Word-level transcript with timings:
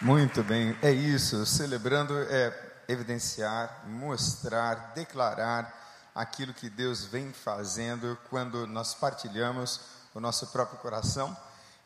Muito 0.00 0.44
bem, 0.44 0.78
é 0.80 0.92
isso. 0.92 1.44
Celebrando 1.44 2.16
é 2.30 2.56
evidenciar, 2.86 3.82
mostrar, 3.84 4.92
declarar 4.94 5.74
aquilo 6.14 6.54
que 6.54 6.70
Deus 6.70 7.04
vem 7.04 7.32
fazendo 7.32 8.16
quando 8.30 8.64
nós 8.64 8.94
partilhamos 8.94 9.80
o 10.14 10.20
nosso 10.20 10.46
próprio 10.48 10.78
coração 10.78 11.36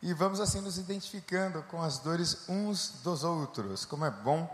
e 0.03 0.13
vamos 0.13 0.41
assim 0.41 0.61
nos 0.61 0.77
identificando 0.77 1.63
com 1.71 1.81
as 1.81 2.01
dores 2.01 2.47
uns 2.51 3.01
dos 3.03 3.25
outros. 3.25 3.87
Como 3.87 4.05
é 4.05 4.11
bom 4.11 4.47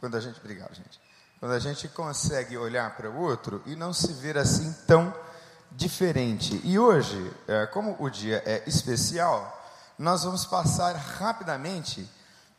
quando 0.00 0.16
a 0.16 0.20
gente, 0.20 0.40
obrigado, 0.40 0.74
gente. 0.74 0.98
Quando 1.38 1.52
a 1.52 1.58
gente 1.58 1.88
consegue 1.88 2.56
olhar 2.56 2.96
para 2.96 3.10
o 3.10 3.20
outro 3.20 3.62
e 3.66 3.76
não 3.76 3.92
se 3.92 4.10
ver 4.14 4.38
assim 4.38 4.72
tão 4.86 5.14
diferente. 5.70 6.58
E 6.64 6.78
hoje, 6.78 7.30
é, 7.46 7.66
como 7.66 7.94
o 7.98 8.08
dia 8.08 8.42
é 8.46 8.62
especial, 8.66 9.62
nós 9.98 10.24
vamos 10.24 10.46
passar 10.46 10.96
rapidamente 10.96 12.08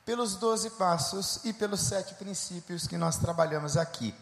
pelos 0.06 0.36
12 0.36 0.72
passos 0.72 1.40
e 1.44 1.54
pelos 1.54 1.82
sete 1.82 2.14
princípios 2.16 2.88
que 2.88 2.98
nós 2.98 3.18
trabalhamos 3.18 3.78
aqui. 3.78 4.14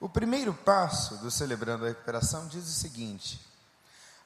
O 0.00 0.08
primeiro 0.08 0.52
passo 0.52 1.16
do 1.16 1.30
Celebrando 1.30 1.84
a 1.84 1.88
Recuperação 1.88 2.46
diz 2.46 2.64
o 2.64 2.72
seguinte: 2.72 3.40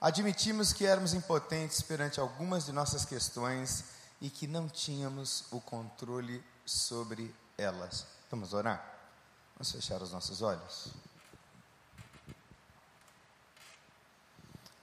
admitimos 0.00 0.72
que 0.72 0.86
éramos 0.86 1.14
impotentes 1.14 1.82
perante 1.82 2.18
algumas 2.18 2.66
de 2.66 2.72
nossas 2.72 3.04
questões 3.04 3.84
e 4.20 4.28
que 4.28 4.46
não 4.46 4.68
tínhamos 4.68 5.44
o 5.50 5.60
controle 5.60 6.44
sobre 6.66 7.34
elas. 7.56 8.06
Vamos 8.30 8.52
orar? 8.52 8.84
Vamos 9.54 9.70
fechar 9.70 10.02
os 10.02 10.12
nossos 10.12 10.42
olhos. 10.42 10.88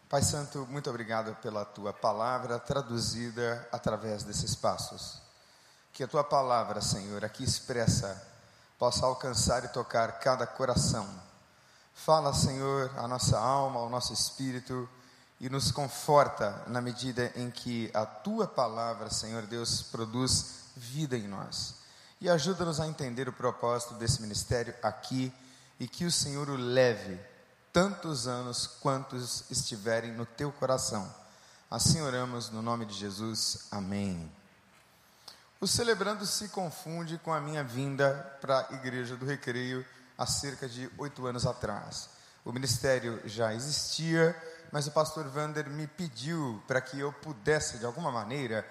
Pai 0.08 0.22
Santo, 0.22 0.66
muito 0.70 0.90
obrigado 0.90 1.36
pela 1.41 1.66
tua 1.66 1.91
palavra 1.91 2.60
traduzida 2.60 3.68
através 3.72 4.24
desses 4.24 4.55
passos. 4.55 5.24
Que 5.95 6.04
a 6.04 6.08
tua 6.09 6.26
palavra, 6.26 6.81
Senhor, 6.81 7.24
aqui 7.24 7.41
expressa, 7.41 8.21
possa 8.77 9.05
alcançar 9.05 9.63
e 9.63 9.70
tocar 9.70 10.20
cada 10.20 10.46
coração. 10.46 11.07
Fala, 11.93 12.34
Senhor, 12.34 12.91
a 12.98 13.07
nossa 13.07 13.40
alma, 13.40 13.79
ao 13.79 13.90
nosso 13.90 14.12
espírito 14.12 14.90
e 15.40 15.49
nos 15.49 15.71
conforta 15.71 16.63
na 16.68 16.82
medida 16.82 17.32
em 17.38 17.49
que 17.49 17.90
a 17.93 18.05
tua 18.05 18.46
palavra, 18.46 19.10
Senhor 19.10 19.43
Deus, 19.43 19.84
produz 19.84 20.66
vida 20.76 21.16
em 21.16 21.29
nós. 21.29 21.76
E 22.20 22.29
ajuda-nos 22.29 22.82
a 22.82 22.88
entender 22.88 23.29
o 23.29 23.34
propósito 23.34 23.93
desse 23.93 24.21
ministério 24.21 24.76
aqui 24.84 25.32
e 25.79 25.88
que 25.88 26.04
o 26.04 26.12
Senhor 26.12 26.49
o 26.49 26.57
leve 26.57 27.18
tantos 27.71 28.27
anos 28.27 28.68
quantos 28.68 29.49
estiverem 29.49 30.12
no 30.12 30.26
teu 30.26 30.51
coração. 30.51 31.10
Assim 31.71 32.01
oramos 32.01 32.49
no 32.49 32.62
nome 32.62 32.85
de 32.85 32.96
Jesus. 32.96 33.68
Amém. 33.71 34.29
O 35.59 35.67
celebrando 35.67 36.25
se 36.25 36.49
confunde 36.49 37.17
com 37.17 37.34
a 37.34 37.39
minha 37.39 37.63
vinda 37.63 38.37
para 38.41 38.67
a 38.70 38.73
Igreja 38.73 39.15
do 39.15 39.25
Recreio 39.25 39.85
há 40.17 40.25
cerca 40.25 40.67
de 40.67 40.91
oito 40.98 41.25
anos 41.25 41.45
atrás. 41.45 42.09
O 42.43 42.51
ministério 42.51 43.21
já 43.25 43.53
existia, 43.53 44.35
mas 44.70 44.85
o 44.85 44.91
pastor 44.91 45.26
Vander 45.29 45.70
me 45.70 45.87
pediu 45.87 46.61
para 46.67 46.81
que 46.81 46.99
eu 46.99 47.11
pudesse, 47.13 47.77
de 47.77 47.85
alguma 47.85 48.11
maneira, 48.11 48.67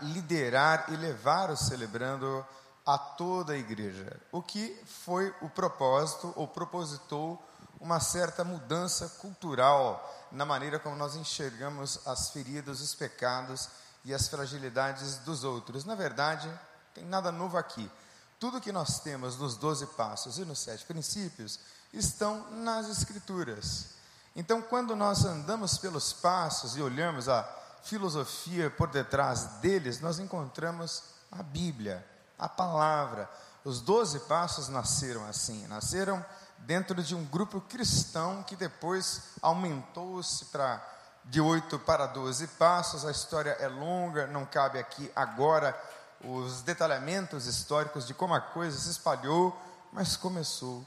liderar 0.00 0.86
e 0.88 0.96
levar 0.96 1.50
o 1.50 1.56
celebrando 1.56 2.44
a 2.84 2.98
toda 2.98 3.52
a 3.52 3.56
igreja. 3.56 4.20
O 4.32 4.42
que 4.42 4.76
foi 4.84 5.32
o 5.40 5.48
propósito, 5.48 6.32
ou 6.34 6.48
propositou 6.48 7.40
uma 7.80 8.00
certa 8.00 8.42
mudança 8.42 9.08
cultural 9.20 10.28
na 10.32 10.44
maneira 10.44 10.80
como 10.80 10.96
nós 10.96 11.14
enxergamos 11.14 12.04
as 12.06 12.30
feridas, 12.30 12.80
os 12.80 12.94
pecados 12.94 13.68
e 14.04 14.12
as 14.12 14.28
fragilidades 14.28 15.16
dos 15.18 15.44
outros. 15.44 15.84
Na 15.84 15.94
verdade, 15.94 16.50
tem 16.94 17.04
nada 17.04 17.32
novo 17.32 17.56
aqui. 17.56 17.90
Tudo 18.38 18.60
que 18.60 18.72
nós 18.72 19.00
temos 19.00 19.36
nos 19.38 19.56
12 19.56 19.86
passos 19.88 20.38
e 20.38 20.44
nos 20.44 20.58
sete 20.58 20.84
princípios 20.84 21.58
estão 21.92 22.50
nas 22.50 22.88
Escrituras. 22.88 23.94
Então, 24.36 24.60
quando 24.60 24.94
nós 24.96 25.24
andamos 25.24 25.78
pelos 25.78 26.12
passos 26.12 26.76
e 26.76 26.82
olhamos 26.82 27.28
a 27.28 27.48
filosofia 27.84 28.70
por 28.70 28.88
detrás 28.88 29.44
deles, 29.60 30.00
nós 30.00 30.18
encontramos 30.18 31.02
a 31.30 31.42
Bíblia, 31.42 32.04
a 32.38 32.48
palavra. 32.48 33.30
Os 33.64 33.80
12 33.80 34.20
passos 34.20 34.68
nasceram 34.68 35.24
assim, 35.26 35.66
nasceram 35.68 36.24
dentro 36.58 37.02
de 37.02 37.14
um 37.14 37.24
grupo 37.24 37.60
cristão 37.60 38.42
que 38.42 38.56
depois 38.56 39.22
aumentou-se 39.40 40.46
para 40.46 40.93
de 41.24 41.40
8 41.40 41.78
para 41.80 42.06
12 42.06 42.46
passos. 42.48 43.04
A 43.04 43.10
história 43.10 43.56
é 43.60 43.68
longa, 43.68 44.26
não 44.26 44.44
cabe 44.44 44.78
aqui 44.78 45.10
agora 45.14 45.78
os 46.22 46.62
detalhamentos 46.62 47.46
históricos 47.46 48.06
de 48.06 48.14
como 48.14 48.34
a 48.34 48.40
coisa 48.40 48.78
se 48.78 48.90
espalhou, 48.90 49.56
mas 49.92 50.16
começou 50.16 50.84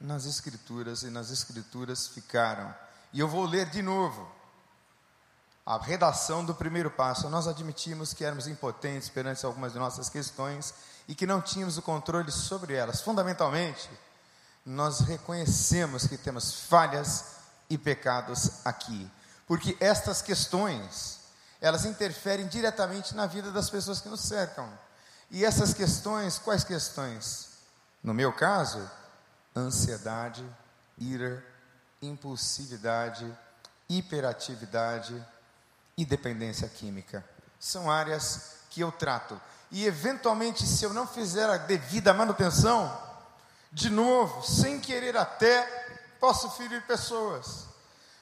nas 0.00 0.26
Escrituras 0.26 1.02
e 1.02 1.10
nas 1.10 1.30
Escrituras 1.30 2.08
ficaram. 2.08 2.74
E 3.12 3.20
eu 3.20 3.28
vou 3.28 3.44
ler 3.44 3.66
de 3.70 3.82
novo 3.82 4.28
a 5.64 5.78
redação 5.78 6.44
do 6.44 6.54
primeiro 6.54 6.90
passo. 6.90 7.28
Nós 7.28 7.46
admitimos 7.46 8.12
que 8.12 8.24
éramos 8.24 8.46
impotentes 8.46 9.08
perante 9.08 9.44
algumas 9.44 9.72
de 9.72 9.78
nossas 9.78 10.08
questões 10.08 10.74
e 11.06 11.14
que 11.14 11.26
não 11.26 11.40
tínhamos 11.40 11.78
o 11.78 11.82
controle 11.82 12.30
sobre 12.30 12.74
elas. 12.74 13.00
Fundamentalmente, 13.00 13.90
nós 14.64 15.00
reconhecemos 15.00 16.06
que 16.06 16.18
temos 16.18 16.52
falhas 16.52 17.36
e 17.70 17.78
pecados 17.78 18.64
aqui 18.64 19.10
porque 19.48 19.74
estas 19.80 20.20
questões, 20.20 21.20
elas 21.58 21.86
interferem 21.86 22.46
diretamente 22.46 23.16
na 23.16 23.26
vida 23.26 23.50
das 23.50 23.70
pessoas 23.70 23.98
que 23.98 24.08
nos 24.08 24.20
cercam. 24.20 24.70
E 25.30 25.42
essas 25.44 25.72
questões, 25.72 26.38
quais 26.38 26.62
questões? 26.62 27.48
No 28.02 28.12
meu 28.12 28.30
caso, 28.30 28.88
ansiedade, 29.56 30.44
ira, 30.98 31.42
impulsividade, 32.02 33.26
hiperatividade 33.88 35.20
e 35.96 36.04
dependência 36.04 36.68
química. 36.68 37.24
São 37.58 37.90
áreas 37.90 38.58
que 38.70 38.82
eu 38.82 38.92
trato. 38.92 39.40
E 39.70 39.86
eventualmente, 39.86 40.64
se 40.66 40.84
eu 40.84 40.92
não 40.92 41.06
fizer 41.06 41.48
a 41.48 41.56
devida 41.56 42.12
manutenção, 42.12 42.96
de 43.72 43.88
novo, 43.88 44.42
sem 44.42 44.78
querer 44.78 45.16
até, 45.16 45.66
posso 46.20 46.50
ferir 46.50 46.86
pessoas. 46.86 47.67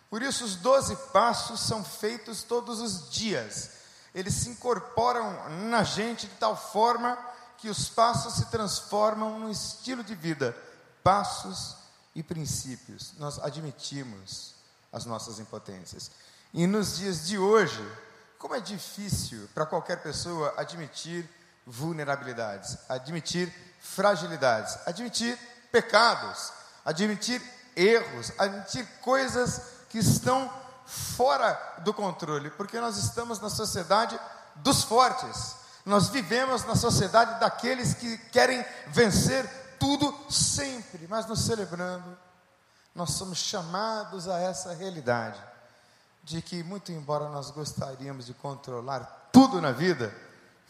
Por 0.08 0.22
isso, 0.22 0.44
os 0.44 0.56
doze 0.56 0.96
passos 1.12 1.60
são 1.60 1.84
feitos 1.84 2.42
todos 2.42 2.80
os 2.80 3.10
dias. 3.10 3.70
Eles 4.14 4.34
se 4.34 4.48
incorporam 4.48 5.48
na 5.68 5.82
gente 5.82 6.26
de 6.26 6.34
tal 6.34 6.56
forma 6.56 7.18
que 7.58 7.68
os 7.68 7.88
passos 7.88 8.34
se 8.34 8.46
transformam 8.46 9.38
num 9.38 9.50
estilo 9.50 10.04
de 10.04 10.14
vida. 10.14 10.56
Passos 11.02 11.76
e 12.14 12.22
princípios. 12.22 13.12
Nós 13.18 13.38
admitimos 13.38 14.54
as 14.92 15.04
nossas 15.04 15.38
impotências. 15.38 16.10
E 16.54 16.66
nos 16.66 16.96
dias 16.96 17.26
de 17.26 17.38
hoje, 17.38 17.86
como 18.38 18.54
é 18.54 18.60
difícil 18.60 19.48
para 19.54 19.66
qualquer 19.66 20.02
pessoa 20.02 20.54
admitir 20.56 21.28
vulnerabilidades, 21.66 22.78
admitir 22.88 23.52
fragilidades, 23.80 24.78
admitir 24.86 25.38
pecados, 25.70 26.52
admitir 26.84 27.42
erros, 27.74 28.32
admitir 28.38 28.86
coisas 29.02 29.75
que 29.88 29.98
estão 29.98 30.50
fora 30.86 31.58
do 31.78 31.92
controle, 31.92 32.50
porque 32.50 32.80
nós 32.80 32.96
estamos 32.96 33.40
na 33.40 33.50
sociedade 33.50 34.18
dos 34.56 34.82
fortes. 34.84 35.56
Nós 35.84 36.08
vivemos 36.08 36.64
na 36.64 36.74
sociedade 36.74 37.38
daqueles 37.40 37.94
que 37.94 38.18
querem 38.28 38.64
vencer 38.88 39.48
tudo 39.78 40.14
sempre, 40.30 41.06
mas 41.08 41.26
nos 41.26 41.44
celebrando, 41.44 42.16
nós 42.94 43.12
somos 43.12 43.38
chamados 43.38 44.26
a 44.28 44.38
essa 44.40 44.72
realidade 44.72 45.40
de 46.24 46.42
que, 46.42 46.62
muito 46.62 46.90
embora 46.90 47.28
nós 47.28 47.50
gostaríamos 47.50 48.26
de 48.26 48.34
controlar 48.34 49.28
tudo 49.32 49.60
na 49.60 49.70
vida, 49.70 50.12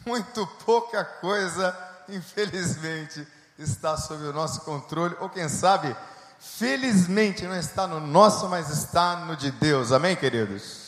muito 0.05 0.47
pouca 0.65 1.05
coisa, 1.05 1.75
infelizmente, 2.09 3.27
está 3.59 3.97
sob 3.97 4.23
o 4.25 4.33
nosso 4.33 4.61
controle, 4.63 5.17
ou 5.19 5.31
quem 5.31 5.49
sabe, 5.49 5.97
felizmente 6.39 7.45
não 7.45 7.57
está 7.57 7.87
no 7.87 8.01
nosso, 8.01 8.49
mas 8.49 8.71
está 8.71 9.17
no 9.17 9.37
de 9.37 9.51
Deus. 9.51 9.93
Amém, 9.93 10.17
queridos? 10.17 10.87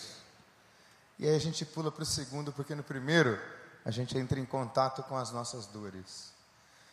E 1.18 1.26
aí 1.26 1.34
a 1.34 1.40
gente 1.40 1.64
pula 1.64 1.90
para 1.90 2.02
o 2.02 2.06
segundo, 2.06 2.52
porque 2.52 2.74
no 2.74 2.82
primeiro 2.82 3.38
a 3.84 3.90
gente 3.90 4.16
entra 4.16 4.38
em 4.38 4.44
contato 4.44 5.02
com 5.02 5.16
as 5.16 5.30
nossas 5.32 5.66
dores. 5.66 6.32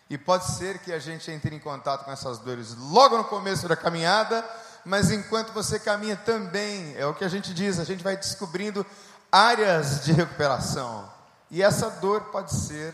E 0.09 0.17
pode 0.17 0.45
ser 0.45 0.79
que 0.79 0.93
a 0.93 0.99
gente 0.99 1.31
entre 1.31 1.55
em 1.55 1.59
contato 1.59 2.05
com 2.05 2.11
essas 2.11 2.37
dores 2.37 2.75
logo 2.75 3.17
no 3.17 3.23
começo 3.23 3.67
da 3.67 3.75
caminhada, 3.75 4.45
mas 4.83 5.09
enquanto 5.09 5.51
você 5.51 5.79
caminha 5.79 6.15
também, 6.15 6.95
é 6.95 7.05
o 7.05 7.13
que 7.13 7.23
a 7.23 7.27
gente 7.27 7.53
diz, 7.53 7.79
a 7.79 7.83
gente 7.83 8.03
vai 8.03 8.15
descobrindo 8.15 8.85
áreas 9.31 10.05
de 10.05 10.11
recuperação. 10.13 11.11
E 11.49 11.63
essa 11.63 11.89
dor 11.89 12.25
pode 12.25 12.53
ser 12.53 12.93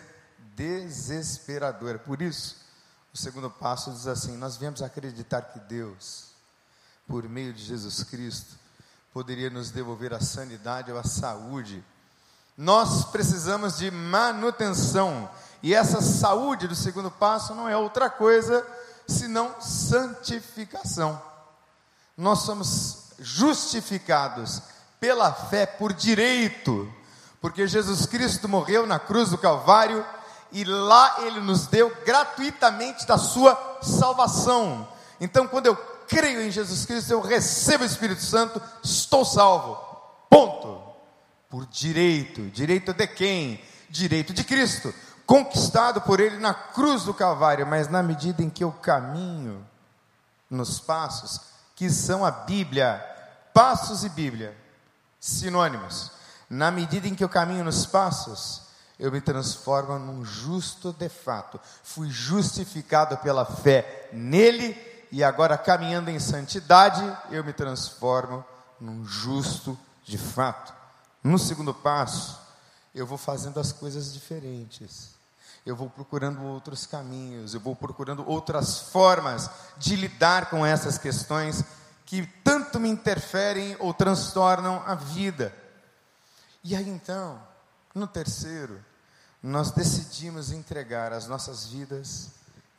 desesperadora. 0.56 2.00
Por 2.00 2.22
isso, 2.22 2.61
o 3.14 3.18
segundo 3.18 3.50
passo 3.50 3.92
diz 3.92 4.08
assim: 4.08 4.38
Nós 4.38 4.58
viemos 4.58 4.82
acreditar 4.82 5.42
que 5.42 5.60
Deus, 5.60 6.28
por 7.08 7.28
meio 7.28 7.54
de 7.54 7.64
Jesus 7.64 8.04
Cristo, 8.04 8.56
poderia 9.14 9.50
nos 9.50 9.72
devolver 9.72 10.14
a 10.14 10.22
sanidade 10.22 10.92
ou 10.92 10.98
a 10.98 11.04
saúde. 11.04 11.84
Nós 12.58 13.06
precisamos 13.06 13.78
de 13.78 13.90
manutenção 13.90 15.30
E 15.64 15.74
essa 15.74 16.02
saúde 16.02 16.68
do 16.68 16.76
segundo 16.76 17.10
passo 17.10 17.54
não 17.54 17.68
é 17.68 17.78
outra 17.78 18.10
coisa 18.10 18.66
senão 19.08 19.60
santificação. 19.60 21.22
Nós 22.18 22.40
somos 22.40 23.12
justificados 23.20 24.62
pela 25.00 25.32
fé 25.32 25.66
por 25.66 25.94
direito, 25.94 26.92
porque 27.40 27.68
Jesus 27.68 28.06
Cristo 28.06 28.48
morreu 28.48 28.88
na 28.88 29.00
cruz 29.00 29.30
do 29.30 29.38
Calvário 29.38 30.06
e 30.52 30.64
lá 30.64 31.18
ele 31.20 31.40
nos 31.40 31.68
deu 31.68 31.96
gratuitamente 32.06 33.06
da 33.08 33.18
sua 33.18 33.80
salvação. 33.82 34.88
Então, 35.20 35.48
quando 35.48 35.68
eu 35.68 35.76
creio 36.08 36.42
em 36.42 36.52
Jesus 36.52 36.86
Cristo, 36.86 37.12
eu 37.12 37.22
recebo 37.22 37.84
o 37.84 37.88
Espírito 37.88 38.22
Santo, 38.22 38.62
estou 38.84 39.24
salvo. 39.24 39.76
Ponto. 40.30 40.82
Por 41.50 41.66
direito. 41.66 42.50
Direito 42.50 42.94
de 42.94 43.08
quem? 43.08 43.64
Direito 43.90 44.34
de 44.34 44.44
Cristo. 44.44 44.94
Conquistado 45.26 46.02
por 46.02 46.20
ele 46.20 46.38
na 46.38 46.54
cruz 46.54 47.04
do 47.04 47.14
Calvário, 47.14 47.66
mas 47.66 47.88
na 47.88 48.04
medida 48.04 48.42
em 48.42 48.50
que 48.50 48.64
eu 48.64 48.72
caminho 48.72 49.66
nos 50.50 50.80
passos 50.80 51.52
que 51.82 51.90
são 51.90 52.24
a 52.26 52.30
Bíblia, 52.30 53.04
passos 53.54 54.04
e 54.04 54.10
Bíblia, 54.10 54.56
sinônimos. 55.20 56.12
Na 56.50 56.70
medida 56.70 57.08
em 57.08 57.16
que 57.16 57.24
eu 57.24 57.30
caminho 57.30 57.64
nos 57.64 57.86
passos, 57.86 58.62
eu 59.02 59.12
me 59.12 59.20
transformo 59.20 59.98
num 59.98 60.24
justo 60.24 60.94
de 60.94 61.10
fato. 61.10 61.60
Fui 61.84 62.08
justificado 62.08 63.18
pela 63.18 63.44
fé 63.44 64.08
nele 64.14 64.80
e 65.12 65.24
agora 65.24 65.58
caminhando 65.58 66.12
em 66.12 66.20
santidade, 66.20 67.02
eu 67.32 67.44
me 67.44 67.52
transformo 67.52 68.46
num 68.80 69.04
justo 69.04 69.78
de 70.04 70.20
fato. 70.20 70.72
No 71.24 71.40
segundo 71.40 71.74
passo, 71.74 72.40
eu 72.94 73.08
vou 73.08 73.18
fazendo 73.18 73.60
as 73.60 73.72
coisas 73.72 74.14
diferentes. 74.14 75.16
Eu 75.66 75.76
vou 75.76 75.90
procurando 75.90 76.44
outros 76.44 76.86
caminhos, 76.86 77.56
eu 77.56 77.60
vou 77.60 77.76
procurando 77.76 78.24
outras 78.30 78.82
formas 78.92 79.50
de 79.80 79.96
lidar 79.96 80.48
com 80.52 80.64
essas 80.64 81.00
questões 81.00 81.64
que 82.06 82.28
tanto 82.44 82.80
me 82.80 82.90
interferem 82.90 83.76
ou 83.80 83.96
transtornam 83.96 84.84
a 84.86 84.94
vida. 84.94 85.52
E 86.64 86.76
aí 86.76 86.88
então, 86.88 87.42
no 87.96 88.06
terceiro, 88.06 88.80
nós 89.42 89.72
decidimos 89.72 90.52
entregar 90.52 91.12
as 91.12 91.28
nossas 91.28 91.66
vidas 91.66 92.30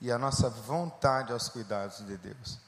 e 0.00 0.12
a 0.12 0.18
nossa 0.18 0.48
vontade 0.48 1.32
aos 1.32 1.48
cuidados 1.48 1.98
de 2.06 2.16
Deus. 2.16 2.58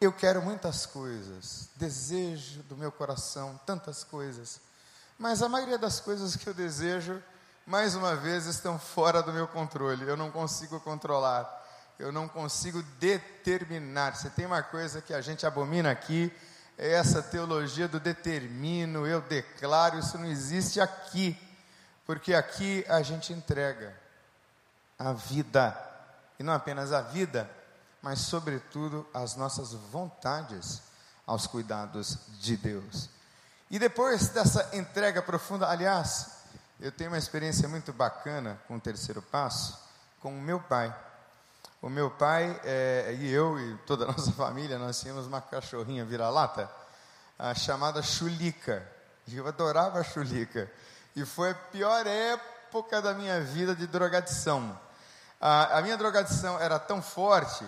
Eu 0.00 0.12
quero 0.12 0.40
muitas 0.40 0.86
coisas, 0.86 1.68
desejo 1.76 2.62
do 2.62 2.76
meu 2.76 2.90
coração 2.90 3.60
tantas 3.66 4.04
coisas, 4.04 4.60
mas 5.18 5.42
a 5.42 5.48
maioria 5.48 5.76
das 5.76 6.00
coisas 6.00 6.36
que 6.36 6.46
eu 6.48 6.54
desejo, 6.54 7.22
mais 7.66 7.94
uma 7.94 8.14
vez, 8.14 8.46
estão 8.46 8.78
fora 8.78 9.22
do 9.22 9.32
meu 9.32 9.48
controle, 9.48 10.06
eu 10.06 10.16
não 10.16 10.30
consigo 10.30 10.80
controlar, 10.80 11.46
eu 11.98 12.12
não 12.12 12.28
consigo 12.28 12.82
determinar. 13.00 14.14
Se 14.14 14.30
tem 14.30 14.46
uma 14.46 14.62
coisa 14.62 15.02
que 15.02 15.12
a 15.12 15.20
gente 15.20 15.44
abomina 15.44 15.90
aqui, 15.90 16.32
é 16.78 16.92
essa 16.92 17.20
teologia 17.20 17.88
do 17.88 17.98
determino, 17.98 19.06
eu 19.06 19.20
declaro, 19.20 19.98
isso 19.98 20.16
não 20.16 20.26
existe 20.26 20.80
aqui 20.80 21.36
porque 22.08 22.32
aqui 22.32 22.86
a 22.88 23.02
gente 23.02 23.34
entrega 23.34 23.94
a 24.98 25.12
vida, 25.12 25.78
e 26.38 26.42
não 26.42 26.54
apenas 26.54 26.90
a 26.90 27.02
vida, 27.02 27.50
mas, 28.00 28.20
sobretudo, 28.20 29.06
as 29.12 29.36
nossas 29.36 29.74
vontades 29.74 30.80
aos 31.26 31.46
cuidados 31.46 32.16
de 32.40 32.56
Deus. 32.56 33.10
E 33.70 33.78
depois 33.78 34.30
dessa 34.30 34.74
entrega 34.74 35.20
profunda, 35.20 35.68
aliás, 35.68 36.30
eu 36.80 36.90
tenho 36.90 37.10
uma 37.10 37.18
experiência 37.18 37.68
muito 37.68 37.92
bacana 37.92 38.58
com 38.66 38.76
o 38.76 38.80
terceiro 38.80 39.20
passo, 39.20 39.78
com 40.18 40.30
o 40.30 40.40
meu 40.40 40.60
pai. 40.60 40.96
O 41.82 41.90
meu 41.90 42.10
pai 42.10 42.58
é, 42.64 43.14
e 43.18 43.30
eu 43.30 43.60
e 43.60 43.76
toda 43.86 44.06
a 44.06 44.08
nossa 44.16 44.32
família, 44.32 44.78
nós 44.78 44.98
tínhamos 44.98 45.26
uma 45.26 45.42
cachorrinha 45.42 46.06
vira-lata, 46.06 46.70
chamada 47.54 48.00
Chulica. 48.00 48.90
Eu 49.30 49.46
adorava 49.46 50.00
a 50.00 50.02
Chulica. 50.02 50.72
E 51.18 51.24
foi 51.24 51.50
a 51.50 51.54
pior 51.54 52.06
época 52.06 53.02
da 53.02 53.12
minha 53.12 53.40
vida 53.40 53.74
de 53.74 53.88
drogadição. 53.88 54.78
A, 55.40 55.78
a 55.78 55.82
minha 55.82 55.96
drogadição 55.96 56.60
era 56.60 56.78
tão 56.78 57.02
forte 57.02 57.64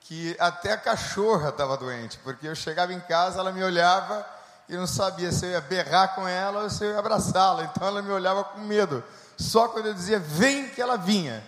que 0.00 0.34
até 0.40 0.72
a 0.72 0.76
cachorra 0.76 1.50
estava 1.50 1.76
doente, 1.76 2.18
porque 2.18 2.48
eu 2.48 2.54
chegava 2.56 2.92
em 2.92 2.98
casa, 2.98 3.38
ela 3.38 3.52
me 3.52 3.62
olhava 3.62 4.26
e 4.68 4.76
não 4.76 4.88
sabia 4.88 5.30
se 5.30 5.46
eu 5.46 5.50
ia 5.50 5.60
berrar 5.60 6.16
com 6.16 6.26
ela 6.26 6.64
ou 6.64 6.70
se 6.70 6.82
eu 6.82 6.90
ia 6.90 6.98
abraçá-la. 6.98 7.62
Então 7.62 7.86
ela 7.86 8.02
me 8.02 8.10
olhava 8.10 8.42
com 8.42 8.58
medo. 8.58 9.04
Só 9.38 9.68
quando 9.68 9.86
eu 9.86 9.94
dizia 9.94 10.18
vem 10.18 10.68
que 10.68 10.82
ela 10.82 10.98
vinha. 10.98 11.44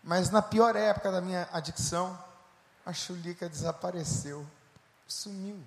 Mas 0.00 0.30
na 0.30 0.42
pior 0.42 0.76
época 0.76 1.10
da 1.10 1.20
minha 1.20 1.48
adicção, 1.52 2.16
a 2.84 2.92
chulica 2.92 3.48
desapareceu, 3.48 4.46
sumiu. 5.08 5.60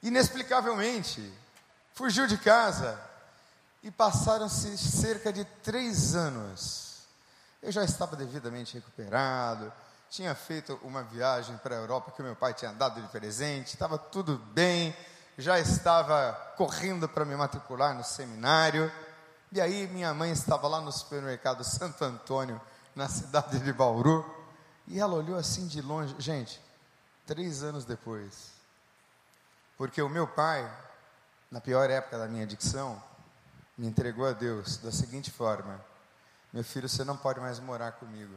Inexplicavelmente, 0.00 1.28
fugiu 1.92 2.28
de 2.28 2.38
casa, 2.38 2.96
e 3.82 3.90
passaram-se 3.90 4.76
cerca 4.76 5.32
de 5.32 5.44
três 5.44 6.14
anos. 6.14 7.02
Eu 7.62 7.72
já 7.72 7.84
estava 7.84 8.16
devidamente 8.16 8.74
recuperado, 8.74 9.72
tinha 10.10 10.34
feito 10.34 10.78
uma 10.82 11.02
viagem 11.02 11.56
para 11.58 11.76
a 11.76 11.78
Europa 11.78 12.12
que 12.12 12.22
meu 12.22 12.34
pai 12.34 12.54
tinha 12.54 12.72
dado 12.72 13.00
de 13.00 13.08
presente, 13.08 13.68
estava 13.68 13.98
tudo 13.98 14.38
bem, 14.52 14.96
já 15.36 15.58
estava 15.58 16.32
correndo 16.56 17.08
para 17.08 17.24
me 17.24 17.36
matricular 17.36 17.94
no 17.94 18.02
seminário. 18.02 18.90
E 19.52 19.60
aí 19.60 19.86
minha 19.88 20.12
mãe 20.12 20.30
estava 20.30 20.66
lá 20.68 20.80
no 20.80 20.92
supermercado 20.92 21.64
Santo 21.64 22.04
Antônio, 22.04 22.60
na 22.94 23.08
cidade 23.08 23.60
de 23.60 23.72
Bauru, 23.72 24.24
e 24.86 24.98
ela 24.98 25.14
olhou 25.14 25.38
assim 25.38 25.66
de 25.66 25.80
longe, 25.80 26.14
gente, 26.18 26.60
três 27.26 27.62
anos 27.62 27.84
depois, 27.84 28.50
porque 29.76 30.02
o 30.02 30.08
meu 30.08 30.26
pai, 30.26 30.68
na 31.50 31.60
pior 31.60 31.88
época 31.88 32.18
da 32.18 32.26
minha 32.26 32.42
adicção, 32.42 33.00
me 33.78 33.86
entregou 33.86 34.26
a 34.26 34.32
Deus 34.32 34.76
da 34.78 34.90
seguinte 34.90 35.30
forma: 35.30 35.80
Meu 36.52 36.64
filho, 36.64 36.88
você 36.88 37.04
não 37.04 37.16
pode 37.16 37.38
mais 37.38 37.60
morar 37.60 37.92
comigo. 37.92 38.34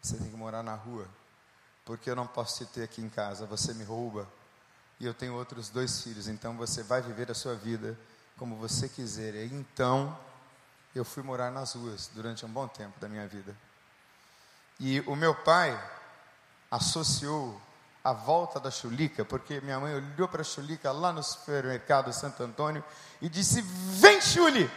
Você 0.00 0.16
tem 0.16 0.30
que 0.30 0.36
morar 0.36 0.62
na 0.62 0.74
rua. 0.74 1.08
Porque 1.84 2.08
eu 2.08 2.16
não 2.16 2.26
posso 2.26 2.64
te 2.64 2.72
ter 2.72 2.84
aqui 2.84 3.02
em 3.02 3.08
casa. 3.08 3.44
Você 3.46 3.74
me 3.74 3.82
rouba. 3.82 4.28
E 5.00 5.06
eu 5.06 5.12
tenho 5.12 5.34
outros 5.34 5.68
dois 5.68 6.00
filhos. 6.02 6.28
Então 6.28 6.56
você 6.56 6.82
vai 6.82 7.02
viver 7.02 7.30
a 7.30 7.34
sua 7.34 7.54
vida 7.54 7.98
como 8.38 8.56
você 8.56 8.88
quiser. 8.88 9.34
E 9.34 9.52
então 9.52 10.16
eu 10.94 11.04
fui 11.04 11.22
morar 11.22 11.50
nas 11.50 11.74
ruas 11.74 12.08
durante 12.14 12.46
um 12.46 12.48
bom 12.48 12.68
tempo 12.68 12.98
da 13.00 13.08
minha 13.08 13.26
vida. 13.26 13.54
E 14.78 15.00
o 15.00 15.16
meu 15.16 15.34
pai 15.34 15.78
associou 16.70 17.60
a 18.04 18.12
volta 18.12 18.60
da 18.60 18.70
Chulica, 18.70 19.24
porque 19.24 19.62
minha 19.62 19.80
mãe 19.80 19.94
olhou 19.94 20.28
para 20.28 20.42
a 20.42 20.44
Chulica 20.44 20.92
lá 20.92 21.10
no 21.10 21.22
supermercado 21.22 22.12
Santo 22.12 22.42
Antônio 22.42 22.84
e 23.22 23.30
disse: 23.30 23.62
Vem, 23.62 24.20
Chuli! 24.20 24.70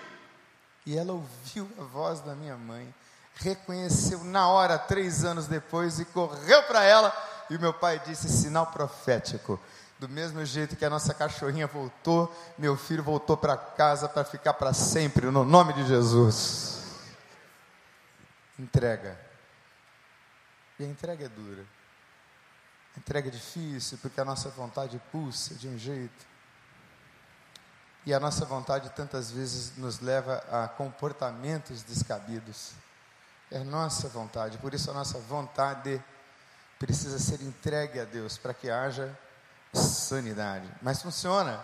E 0.85 0.97
ela 0.97 1.11
ouviu 1.11 1.69
a 1.77 1.83
voz 1.83 2.21
da 2.21 2.33
minha 2.33 2.55
mãe, 2.55 2.93
reconheceu 3.35 4.23
na 4.23 4.47
hora, 4.47 4.79
três 4.79 5.25
anos 5.25 5.45
depois, 5.45 5.99
e 5.99 6.05
correu 6.05 6.63
para 6.63 6.83
ela. 6.83 7.13
E 7.49 7.57
o 7.57 7.59
meu 7.59 7.73
pai 7.73 8.01
disse: 8.05 8.29
Sinal 8.29 8.67
profético. 8.67 9.59
Do 9.99 10.07
mesmo 10.07 10.45
jeito 10.45 10.75
que 10.75 10.85
a 10.85 10.89
nossa 10.89 11.13
cachorrinha 11.13 11.65
voltou, 11.67 12.33
meu 12.57 12.77
filho 12.77 13.03
voltou 13.03 13.35
para 13.35 13.57
casa 13.57 14.07
para 14.07 14.23
ficar 14.23 14.53
para 14.53 14.71
sempre, 14.71 15.25
no 15.31 15.43
nome 15.43 15.73
de 15.73 15.85
Jesus. 15.85 16.83
Entrega. 18.57 19.19
E 20.79 20.83
a 20.83 20.87
entrega 20.87 21.25
é 21.25 21.27
dura. 21.27 21.65
Entrega 22.97 23.27
é 23.27 23.31
difícil 23.31 23.99
porque 24.01 24.19
a 24.19 24.25
nossa 24.25 24.49
vontade 24.49 24.99
pulsa 25.11 25.53
de 25.53 25.67
um 25.67 25.77
jeito. 25.77 26.25
E 28.05 28.13
a 28.13 28.19
nossa 28.19 28.43
vontade 28.43 28.89
tantas 28.91 29.29
vezes 29.29 29.77
nos 29.77 29.99
leva 29.99 30.43
a 30.51 30.67
comportamentos 30.67 31.83
descabidos. 31.83 32.71
É 33.51 33.59
nossa 33.59 34.09
vontade, 34.09 34.57
por 34.57 34.73
isso 34.73 34.89
a 34.89 34.93
nossa 34.93 35.19
vontade 35.19 36.03
precisa 36.79 37.19
ser 37.19 37.41
entregue 37.41 37.99
a 37.99 38.03
Deus 38.03 38.37
para 38.37 38.53
que 38.53 38.69
haja 38.69 39.17
sanidade. 39.73 40.67
Mas 40.81 41.01
funciona. 41.01 41.63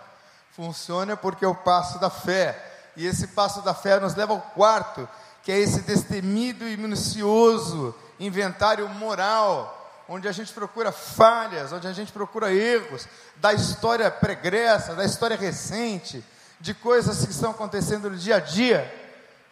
Funciona 0.51 1.17
porque 1.17 1.43
é 1.43 1.47
o 1.47 1.55
passo 1.55 1.97
da 1.99 2.09
fé. 2.09 2.91
E 2.95 3.07
esse 3.07 3.27
passo 3.27 3.61
da 3.63 3.73
fé 3.73 3.99
nos 3.99 4.13
leva 4.13 4.33
ao 4.33 4.41
quarto, 4.41 5.09
que 5.41 5.51
é 5.51 5.57
esse 5.57 5.81
destemido 5.81 6.67
e 6.67 6.77
minucioso 6.77 7.95
inventário 8.19 8.87
moral 8.87 9.82
onde 10.07 10.27
a 10.27 10.31
gente 10.31 10.51
procura 10.53 10.91
falhas, 10.91 11.71
onde 11.71 11.87
a 11.87 11.93
gente 11.93 12.11
procura 12.11 12.53
erros 12.53 13.07
da 13.37 13.53
história 13.53 14.09
pregressa, 14.11 14.95
da 14.95 15.05
história 15.05 15.37
recente, 15.37 16.23
de 16.59 16.73
coisas 16.73 17.25
que 17.25 17.31
estão 17.31 17.51
acontecendo 17.51 18.09
no 18.09 18.17
dia 18.17 18.37
a 18.37 18.39
dia. 18.39 18.93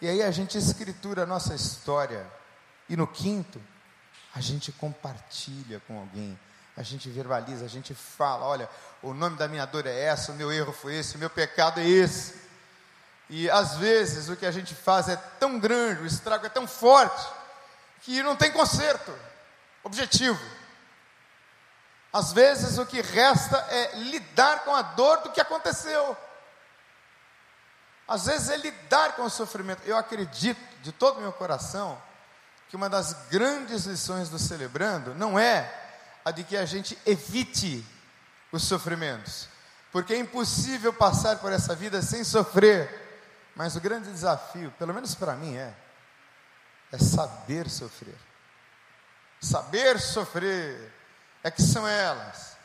E 0.01 0.08
aí 0.08 0.22
a 0.22 0.31
gente 0.31 0.58
escritura 0.58 1.24
a 1.24 1.25
nossa 1.25 1.53
história. 1.53 2.25
E 2.89 2.96
no 2.96 3.08
quinto, 3.08 3.62
a 4.36 4.41
gente 4.41 4.72
compartilha 4.72 5.81
com 5.88 6.00
alguém, 6.00 6.38
a 6.75 6.84
gente 6.84 7.10
verbaliza, 7.10 7.65
a 7.65 7.70
gente 7.70 7.93
fala: 7.93 8.46
olha, 8.46 8.70
o 9.01 9.13
nome 9.13 9.38
da 9.38 9.48
minha 9.48 9.65
dor 9.65 9.86
é 9.86 10.00
essa, 10.00 10.31
o 10.31 10.36
meu 10.36 10.51
erro 10.51 10.74
foi 10.74 10.96
esse, 10.96 11.15
o 11.15 11.20
meu 11.20 11.29
pecado 11.29 11.79
é 11.79 11.88
esse. 11.88 12.41
E 13.29 13.50
às 13.50 13.77
vezes 13.77 14.27
o 14.27 14.36
que 14.36 14.46
a 14.46 14.51
gente 14.51 14.75
faz 14.75 15.08
é 15.08 15.15
tão 15.15 15.58
grande, 15.58 16.01
o 16.01 16.05
estrago 16.05 16.46
é 16.46 16.50
tão 16.50 16.67
forte, 16.67 17.25
que 18.01 18.22
não 18.22 18.36
tem 18.36 18.51
conserto 18.51 19.13
objetivo. 19.84 20.40
Às 22.14 22.34
vezes 22.34 22.78
o 22.78 22.86
que 22.86 23.02
resta 23.02 23.58
é 23.70 23.96
lidar 23.96 24.64
com 24.64 24.76
a 24.76 24.82
dor 24.82 25.22
do 25.22 25.32
que 25.32 25.40
aconteceu. 25.40 26.18
Às 28.08 28.26
vezes 28.26 28.50
é 28.50 28.58
lidar 28.58 29.16
com 29.16 29.24
o 29.24 29.30
sofrimento. 29.30 29.82
Eu 29.86 29.98
acredito 29.98 30.60
de 30.82 30.92
todo 30.92 31.18
o 31.18 31.22
meu 31.22 31.32
coração 31.32 32.02
que 32.68 32.76
uma 32.76 32.90
das 32.90 33.14
grandes 33.30 33.86
lições 33.86 34.30
do 34.30 34.40
celebrando 34.40 35.14
não 35.16 35.38
é 35.38 35.74
a 36.24 36.32
de 36.32 36.44
que 36.44 36.58
a 36.58 36.66
gente 36.66 36.98
evite 37.06 37.86
os 38.52 38.64
sofrimentos, 38.64 39.48
porque 39.92 40.14
é 40.14 40.18
impossível 40.18 40.94
passar 40.94 41.40
por 41.40 41.52
essa 41.52 41.76
vida 41.76 42.02
sem 42.02 42.24
sofrer. 42.24 43.00
Mas 43.56 43.76
o 43.76 43.82
grande 43.82 44.12
desafio, 44.12 44.72
pelo 44.78 44.94
menos 44.94 45.16
para 45.16 45.36
mim, 45.36 45.56
é 45.56 45.74
é 46.92 46.98
saber 46.98 47.70
sofrer. 47.70 48.18
Saber 49.42 50.00
sofrer 50.00 50.94
é 51.44 51.50
que 51.50 51.62
são 51.62 51.88
elas. 51.88 52.56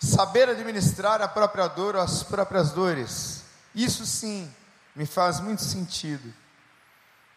Saber 0.00 0.48
administrar 0.48 1.20
a 1.20 1.28
própria 1.28 1.68
dor 1.68 1.94
ou 1.94 2.00
as 2.00 2.22
próprias 2.22 2.72
dores. 2.72 3.44
Isso 3.74 4.06
sim 4.06 4.52
me 4.96 5.06
faz 5.06 5.38
muito 5.38 5.62
sentido. 5.62 6.32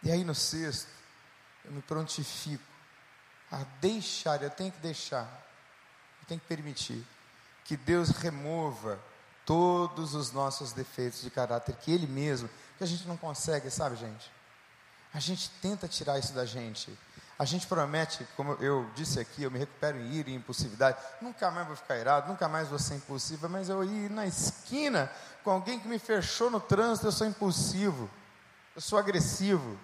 E 0.01 0.11
aí 0.11 0.23
no 0.23 0.33
sexto, 0.33 0.87
eu 1.65 1.71
me 1.71 1.81
prontifico 1.81 2.63
a 3.51 3.63
deixar, 3.79 4.41
eu 4.41 4.49
tenho 4.49 4.71
que 4.71 4.79
deixar, 4.79 5.27
eu 6.21 6.27
tenho 6.27 6.39
que 6.39 6.47
permitir 6.47 7.05
que 7.63 7.75
Deus 7.75 8.09
remova 8.09 8.99
todos 9.45 10.13
os 10.13 10.31
nossos 10.31 10.71
defeitos 10.71 11.21
de 11.21 11.29
caráter, 11.29 11.75
que 11.75 11.91
Ele 11.91 12.07
mesmo, 12.07 12.49
que 12.77 12.83
a 12.83 12.87
gente 12.87 13.07
não 13.07 13.17
consegue, 13.17 13.69
sabe, 13.69 13.95
gente? 13.95 14.31
A 15.13 15.19
gente 15.19 15.49
tenta 15.61 15.87
tirar 15.87 16.19
isso 16.19 16.33
da 16.33 16.45
gente. 16.45 16.95
A 17.37 17.43
gente 17.43 17.67
promete, 17.67 18.25
como 18.37 18.53
eu 18.61 18.89
disse 18.95 19.19
aqui, 19.19 19.43
eu 19.43 19.51
me 19.51 19.59
recupero 19.59 19.97
em 19.97 20.09
ira 20.13 20.29
e 20.29 20.35
impulsividade. 20.35 20.97
Nunca 21.21 21.51
mais 21.51 21.67
vou 21.67 21.75
ficar 21.75 21.97
irado, 21.97 22.29
nunca 22.29 22.47
mais 22.47 22.69
vou 22.69 22.79
ser 22.79 22.95
impulsiva, 22.95 23.49
mas 23.49 23.67
eu 23.67 23.83
ir 23.83 24.09
na 24.09 24.25
esquina 24.25 25.11
com 25.43 25.51
alguém 25.51 25.77
que 25.77 25.87
me 25.87 25.99
fechou 25.99 26.49
no 26.49 26.61
trânsito, 26.61 27.07
eu 27.07 27.11
sou 27.11 27.27
impulsivo, 27.27 28.09
eu 28.73 28.81
sou 28.81 28.97
agressivo. 28.97 29.77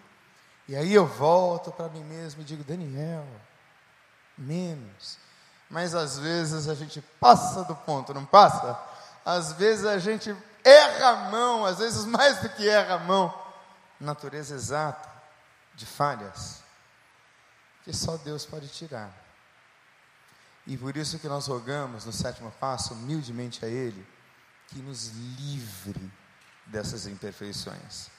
E 0.65 0.75
aí 0.77 0.93
eu 0.93 1.05
volto 1.05 1.71
para 1.73 1.89
mim 1.89 2.03
mesmo 2.05 2.41
e 2.41 2.45
digo, 2.45 2.63
Daniel, 2.63 3.27
menos. 4.37 5.17
Mas 5.69 5.93
às 5.93 6.17
vezes 6.17 6.69
a 6.69 6.73
gente 6.73 7.01
passa 7.19 7.65
do 7.65 7.75
ponto, 7.75 8.13
não 8.13 8.25
passa? 8.25 8.79
Às 9.25 9.51
vezes 9.53 9.85
a 9.85 9.97
gente 9.97 10.33
erra 10.63 11.09
a 11.09 11.15
mão, 11.29 11.65
às 11.65 11.79
vezes 11.79 12.05
mais 12.05 12.39
do 12.39 12.47
que 12.47 12.69
erra 12.69 12.95
a 12.95 12.99
mão. 12.99 13.33
Natureza 13.99 14.55
exata 14.55 15.09
de 15.75 15.85
falhas 15.85 16.61
que 17.83 17.93
só 17.93 18.17
Deus 18.17 18.45
pode 18.45 18.67
tirar. 18.67 19.11
E 20.67 20.77
por 20.77 20.95
isso 20.95 21.19
que 21.19 21.27
nós 21.27 21.47
rogamos 21.47 22.05
no 22.05 22.13
sétimo 22.13 22.51
passo, 22.59 22.93
humildemente 22.93 23.65
a 23.65 23.67
Ele, 23.67 24.07
que 24.67 24.79
nos 24.79 25.07
livre 25.09 26.11
dessas 26.65 27.07
imperfeições. 27.07 28.09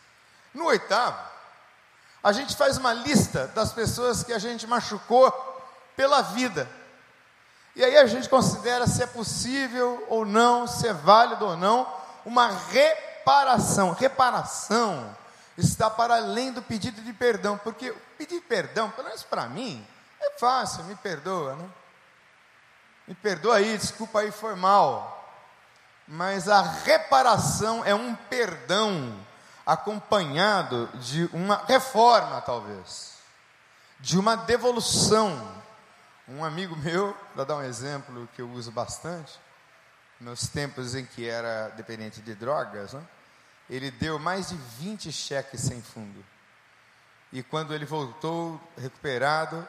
No 0.52 0.64
oitavo, 0.66 1.18
a 2.22 2.32
gente 2.32 2.56
faz 2.56 2.76
uma 2.76 2.92
lista 2.92 3.46
das 3.48 3.72
pessoas 3.72 4.22
que 4.22 4.32
a 4.32 4.38
gente 4.38 4.66
machucou 4.66 5.30
pela 5.96 6.22
vida. 6.22 6.68
E 7.74 7.82
aí 7.82 7.96
a 7.96 8.06
gente 8.06 8.28
considera 8.28 8.86
se 8.86 9.02
é 9.02 9.06
possível 9.06 10.04
ou 10.08 10.26
não, 10.26 10.66
se 10.66 10.86
é 10.86 10.92
válido 10.92 11.46
ou 11.46 11.56
não, 11.56 11.90
uma 12.24 12.48
reparação. 12.48 13.92
Reparação 13.92 15.16
está 15.56 15.90
para 15.90 16.16
além 16.16 16.52
do 16.52 16.62
pedido 16.62 17.02
de 17.02 17.12
perdão, 17.12 17.58
porque 17.58 17.92
pedir 18.16 18.40
perdão, 18.42 18.90
pelo 18.90 19.08
menos 19.08 19.22
para 19.22 19.46
mim, 19.46 19.86
é 20.20 20.38
fácil, 20.38 20.84
me 20.84 20.94
perdoa, 20.96 21.56
né? 21.56 21.68
Me 23.06 23.14
perdoa 23.14 23.56
aí, 23.56 23.76
desculpa 23.76 24.20
aí, 24.20 24.30
foi 24.30 24.54
mal. 24.54 25.18
Mas 26.06 26.48
a 26.48 26.62
reparação 26.62 27.84
é 27.84 27.94
um 27.94 28.14
perdão 28.14 29.18
acompanhado 29.66 30.88
de 30.94 31.28
uma 31.32 31.64
reforma, 31.66 32.40
talvez, 32.40 33.18
de 34.00 34.18
uma 34.18 34.36
devolução. 34.36 35.60
Um 36.28 36.44
amigo 36.44 36.76
meu, 36.76 37.16
para 37.34 37.44
dar 37.44 37.56
um 37.56 37.62
exemplo 37.62 38.28
que 38.34 38.42
eu 38.42 38.50
uso 38.50 38.70
bastante, 38.70 39.38
nos 40.20 40.46
tempos 40.46 40.94
em 40.94 41.04
que 41.04 41.28
era 41.28 41.68
dependente 41.70 42.20
de 42.20 42.34
drogas, 42.34 42.92
né? 42.92 43.02
Ele 43.72 43.90
deu 43.90 44.18
mais 44.18 44.50
de 44.50 44.56
20 44.80 45.10
cheques 45.10 45.62
sem 45.62 45.80
fundo. 45.80 46.22
E 47.32 47.42
quando 47.42 47.72
ele 47.72 47.86
voltou 47.86 48.60
recuperado, 48.76 49.66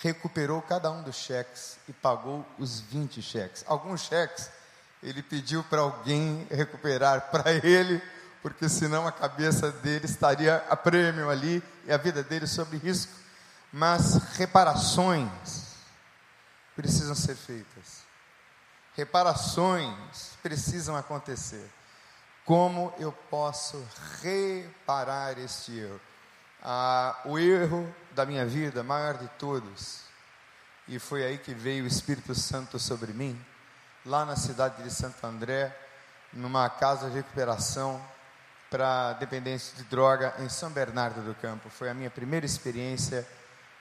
recuperou 0.00 0.62
cada 0.62 0.90
um 0.90 1.02
dos 1.02 1.16
cheques 1.16 1.76
e 1.86 1.92
pagou 1.92 2.46
os 2.58 2.80
20 2.80 3.20
cheques. 3.20 3.62
Alguns 3.66 4.00
cheques 4.00 4.48
ele 5.02 5.22
pediu 5.22 5.62
para 5.64 5.82
alguém 5.82 6.46
recuperar 6.50 7.28
para 7.30 7.52
ele, 7.52 8.00
porque 8.40 8.70
senão 8.70 9.06
a 9.06 9.12
cabeça 9.12 9.70
dele 9.70 10.06
estaria 10.06 10.64
a 10.70 10.74
prêmio 10.74 11.28
ali 11.28 11.62
e 11.84 11.92
a 11.92 11.98
vida 11.98 12.22
dele 12.22 12.46
sob 12.46 12.74
risco. 12.78 13.12
Mas 13.70 14.14
reparações 14.38 15.74
precisam 16.74 17.14
ser 17.14 17.36
feitas. 17.36 18.00
Reparações 18.96 20.38
precisam 20.42 20.96
acontecer. 20.96 21.70
Como 22.44 22.92
eu 22.98 23.12
posso 23.30 23.86
reparar 24.20 25.38
este 25.38 25.78
erro? 25.78 26.00
Ah, 26.60 27.20
o 27.24 27.38
erro 27.38 27.92
da 28.12 28.26
minha 28.26 28.44
vida, 28.44 28.82
maior 28.82 29.16
de 29.16 29.28
todos, 29.38 30.00
e 30.88 30.98
foi 30.98 31.24
aí 31.24 31.38
que 31.38 31.54
veio 31.54 31.84
o 31.84 31.86
Espírito 31.86 32.34
Santo 32.34 32.78
sobre 32.78 33.12
mim, 33.12 33.40
lá 34.04 34.24
na 34.24 34.34
cidade 34.34 34.82
de 34.82 34.90
Santo 34.90 35.24
André, 35.24 35.76
numa 36.32 36.68
casa 36.68 37.08
de 37.08 37.16
recuperação 37.16 38.02
para 38.68 39.12
dependentes 39.14 39.72
de 39.76 39.84
droga 39.84 40.34
em 40.38 40.48
São 40.48 40.70
Bernardo 40.70 41.20
do 41.22 41.34
Campo. 41.36 41.68
Foi 41.68 41.88
a 41.90 41.94
minha 41.94 42.10
primeira 42.10 42.44
experiência 42.44 43.26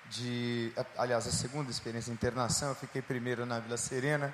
de, 0.10 0.72
aliás, 0.98 1.26
a 1.26 1.32
segunda 1.32 1.72
experiência 1.72 2.12
de 2.12 2.16
internação. 2.16 2.70
Eu 2.70 2.76
fiquei 2.76 3.02
primeiro 3.02 3.46
na 3.46 3.60
Vila 3.60 3.78
Serena, 3.78 4.34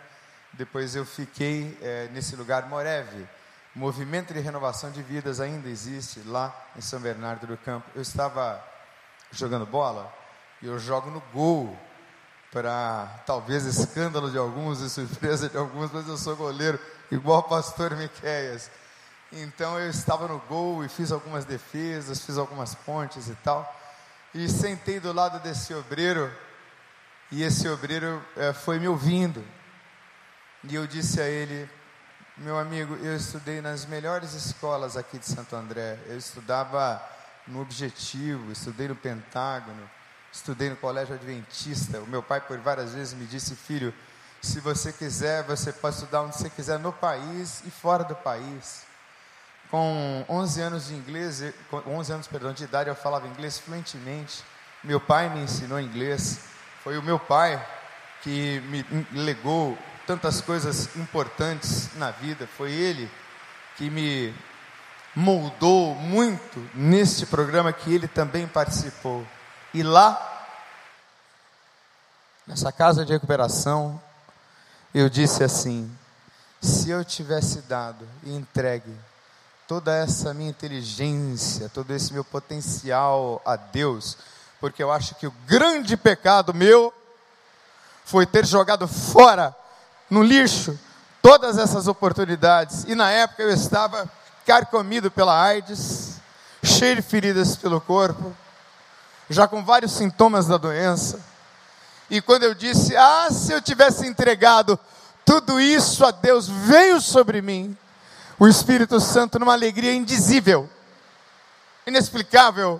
depois 0.54 0.96
eu 0.96 1.06
fiquei 1.06 1.78
é, 1.82 2.10
nesse 2.12 2.36
lugar 2.36 2.68
Moreve, 2.68 3.28
movimento 3.78 4.34
de 4.34 4.40
renovação 4.40 4.90
de 4.90 5.04
vidas 5.04 5.40
ainda 5.40 5.70
existe 5.70 6.22
lá 6.26 6.54
em 6.76 6.82
São 6.82 7.00
Bernardo 7.00 7.46
do 7.46 7.56
Campo. 7.58 7.88
Eu 7.94 8.02
estava 8.02 8.60
jogando 9.32 9.68
bola 9.68 10.12
e 10.64 10.66
eu 10.66 10.80
jogo 10.80 11.12
no 11.12 11.22
gol 11.32 11.78
para 12.52 13.06
talvez 13.28 13.66
escândalo 13.66 14.32
de 14.32 14.38
alguns 14.38 14.82
e 14.82 14.90
surpresa 14.90 15.48
de 15.48 15.58
alguns, 15.58 15.92
mas 15.92 16.08
eu 16.08 16.18
sou 16.18 16.36
goleiro 16.36 16.80
igual 17.12 17.40
o 17.40 17.44
pastor 17.44 17.96
Miqueias. 17.96 18.72
Então 19.32 19.78
eu 19.78 19.92
estava 19.92 20.28
no 20.28 20.40
gol 20.40 20.84
e 20.84 20.90
fiz 20.90 21.12
algumas 21.12 21.46
defesas, 21.46 22.26
fiz 22.26 22.36
algumas 22.36 22.74
pontes 22.74 23.28
e 23.28 23.36
tal. 23.36 23.76
E 24.34 24.50
sentei 24.50 25.00
do 25.00 25.14
lado 25.14 25.40
desse 25.40 25.72
obreiro 25.76 26.34
e 27.32 27.44
esse 27.44 27.70
obreiro 27.70 28.26
é, 28.36 28.54
foi 28.54 28.80
me 28.80 28.88
ouvindo. 28.88 29.46
E 30.64 30.74
eu 30.74 30.88
disse 30.88 31.22
a 31.22 31.30
ele: 31.30 31.70
meu 32.40 32.60
amigo, 32.60 32.96
eu 32.98 33.16
estudei 33.16 33.62
nas 33.62 33.88
melhores 33.88 34.34
escolas 34.34 34.96
aqui 34.96 35.18
de 35.18 35.26
Santo 35.26 35.56
André. 35.56 35.98
Eu 36.06 36.18
estudava 36.18 37.02
no 37.48 37.62
Objetivo, 37.62 38.52
estudei 38.52 38.88
no 38.88 38.96
Pentágono, 38.96 39.90
estudei 40.32 40.70
no 40.70 40.76
Colégio 40.76 41.16
Adventista. 41.16 42.00
O 42.00 42.06
meu 42.06 42.22
pai, 42.22 42.40
por 42.40 42.60
várias 42.60 42.94
vezes, 42.94 43.16
me 43.16 43.26
disse: 43.26 43.56
Filho, 43.56 43.92
se 44.40 44.60
você 44.60 44.94
quiser, 44.94 45.44
você 45.46 45.74
pode 45.74 45.96
estudar 45.96 46.22
onde 46.22 46.38
você 46.38 46.48
quiser, 46.48 46.78
no 46.78 46.94
país 46.94 47.64
e 47.66 47.72
fora 47.72 48.04
do 48.04 48.14
país. 48.14 48.84
Com 49.72 50.24
11 50.30 50.62
anos 50.62 50.88
de 50.88 50.94
inglês, 50.94 51.42
11 51.88 52.14
anos, 52.14 52.28
perdão, 52.28 52.54
de 52.54 52.64
idade, 52.64 52.88
eu 52.88 52.96
falava 52.96 53.28
inglês 53.28 53.58
fluentemente. 53.58 54.44
Meu 54.84 55.00
pai 55.00 55.28
me 55.28 55.42
ensinou 55.42 55.82
inglês. 55.82 56.40
Foi 56.84 57.00
o 57.00 57.02
meu 57.02 57.18
pai 57.18 57.60
que 58.22 58.60
me 58.62 58.86
legou 59.12 59.76
tantas 60.08 60.40
coisas 60.40 60.96
importantes 60.96 61.90
na 61.96 62.10
vida. 62.10 62.48
Foi 62.58 62.72
ele 62.72 63.12
que 63.76 63.90
me 63.90 64.34
moldou 65.14 65.94
muito 65.96 66.66
neste 66.74 67.26
programa 67.26 67.74
que 67.74 67.94
ele 67.94 68.08
também 68.08 68.48
participou. 68.48 69.28
E 69.74 69.84
lá, 69.84 70.48
nessa 72.48 72.72
casa 72.72 73.06
de 73.06 73.12
recuperação, 73.12 74.02
eu 74.96 75.10
disse 75.10 75.44
assim: 75.44 75.92
se 76.62 76.90
eu 76.90 77.04
tivesse 77.04 77.62
dado 77.64 78.08
e 78.24 78.34
entregue 78.34 78.96
toda 79.68 79.94
essa 79.94 80.34
minha 80.34 80.50
inteligência, 80.50 81.68
todo 81.68 81.94
esse 81.94 82.14
meu 82.14 82.24
potencial 82.24 83.42
a 83.46 83.58
Deus, 83.58 84.18
porque 84.62 84.82
eu 84.82 84.90
acho 84.90 85.16
que 85.16 85.28
o 85.28 85.34
grande 85.46 85.98
pecado 85.98 86.54
meu 86.54 86.94
foi 88.06 88.26
ter 88.26 88.46
jogado 88.46 88.88
fora 88.88 89.54
no 90.10 90.24
lixo 90.24 90.78
todas 91.22 91.58
essas 91.58 91.88
oportunidades. 91.88 92.86
E 92.88 92.96
na 92.96 93.12
época 93.12 93.44
eu 93.44 93.50
estava 93.50 94.10
carcomido 94.46 95.12
pela 95.12 95.38
AIDS, 95.42 96.22
cheio 96.64 96.96
de 96.96 97.02
feridas 97.02 97.56
pelo 97.56 97.82
corpo, 97.82 98.36
já 99.30 99.48
com 99.48 99.64
vários 99.64 99.92
sintomas 99.92 100.48
da 100.48 100.58
doença. 100.58 101.20
E 102.10 102.22
quando 102.22 102.44
eu 102.44 102.54
disse, 102.54 102.96
ah, 102.96 103.28
se 103.30 103.52
eu 103.52 103.62
tivesse 103.62 104.08
entregado 104.08 104.80
tudo 105.26 105.60
isso 105.60 106.06
a 106.06 106.12
Deus, 106.12 106.48
veio 106.48 107.02
sobre 107.02 107.42
mim 107.42 107.76
o 108.40 108.48
Espírito 108.48 109.00
Santo 109.00 109.38
numa 109.38 109.54
alegria 109.54 109.94
indizível, 109.94 110.70
inexplicável, 111.86 112.80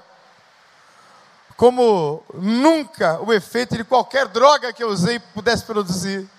como 1.58 2.24
nunca 2.36 3.20
o 3.20 3.34
efeito 3.34 3.76
de 3.76 3.84
qualquer 3.84 4.28
droga 4.28 4.72
que 4.72 4.84
eu 4.84 4.90
usei 4.90 5.20
pudesse 5.20 5.66
produzir. 5.66 6.30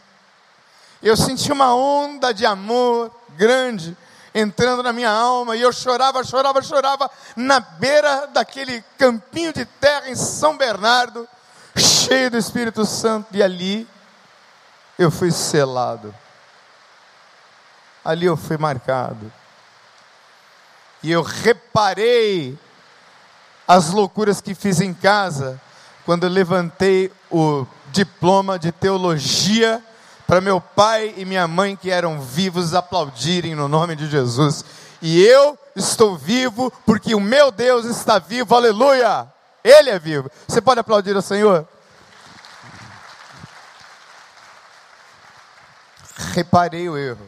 Eu 1.02 1.16
senti 1.16 1.52
uma 1.52 1.74
onda 1.74 2.32
de 2.32 2.44
amor 2.44 3.10
grande 3.36 3.96
entrando 4.34 4.82
na 4.82 4.92
minha 4.92 5.10
alma 5.10 5.56
e 5.56 5.62
eu 5.62 5.72
chorava, 5.72 6.22
chorava, 6.24 6.62
chorava 6.62 7.10
na 7.36 7.60
beira 7.60 8.26
daquele 8.26 8.82
campinho 8.98 9.52
de 9.52 9.64
terra 9.64 10.08
em 10.08 10.14
São 10.14 10.56
Bernardo, 10.56 11.28
cheio 11.76 12.30
do 12.30 12.36
Espírito 12.36 12.84
Santo, 12.84 13.28
e 13.32 13.42
ali 13.42 13.88
eu 14.98 15.10
fui 15.10 15.30
selado. 15.30 16.14
Ali 18.04 18.26
eu 18.26 18.36
fui 18.36 18.56
marcado. 18.56 19.32
E 21.02 21.10
eu 21.12 21.22
reparei 21.22 22.58
as 23.66 23.90
loucuras 23.90 24.40
que 24.40 24.54
fiz 24.54 24.80
em 24.80 24.92
casa 24.92 25.60
quando 26.04 26.26
levantei 26.26 27.12
o 27.30 27.66
diploma 27.92 28.58
de 28.58 28.72
teologia 28.72 29.82
para 30.28 30.42
meu 30.42 30.61
pai 30.61 31.14
e 31.16 31.25
minha 31.25 31.49
mãe 31.49 31.75
que 31.75 31.90
eram 31.90 32.20
vivos 32.20 32.75
aplaudirem 32.75 33.54
no 33.54 33.66
nome 33.66 33.97
de 33.97 34.06
Jesus. 34.11 34.62
E 35.00 35.25
eu 35.25 35.58
estou 35.75 36.18
vivo 36.18 36.70
porque 36.85 37.14
o 37.14 37.20
meu 37.20 37.50
Deus 37.50 37.87
está 37.87 38.18
vivo, 38.18 38.54
aleluia! 38.54 39.26
Ele 39.64 39.88
é 39.88 39.99
vivo. 39.99 40.30
Você 40.47 40.61
pode 40.61 40.80
aplaudir 40.80 41.16
ao 41.16 41.23
Senhor? 41.23 41.66
Reparei 46.35 46.90
o 46.90 46.99
erro. 46.99 47.26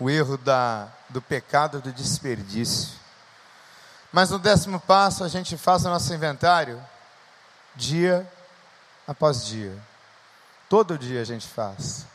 O 0.00 0.10
erro 0.10 0.36
da, 0.36 0.88
do 1.08 1.22
pecado 1.22 1.80
do 1.80 1.92
desperdício. 1.92 2.98
Mas 4.10 4.30
no 4.30 4.38
décimo 4.40 4.80
passo, 4.80 5.22
a 5.22 5.28
gente 5.28 5.56
faz 5.56 5.84
o 5.84 5.88
nosso 5.88 6.12
inventário 6.12 6.82
dia 7.76 8.28
após 9.06 9.46
dia. 9.46 9.91
Todo 10.72 10.96
dia 10.96 11.20
a 11.20 11.24
gente 11.24 11.46
faz. 11.46 12.06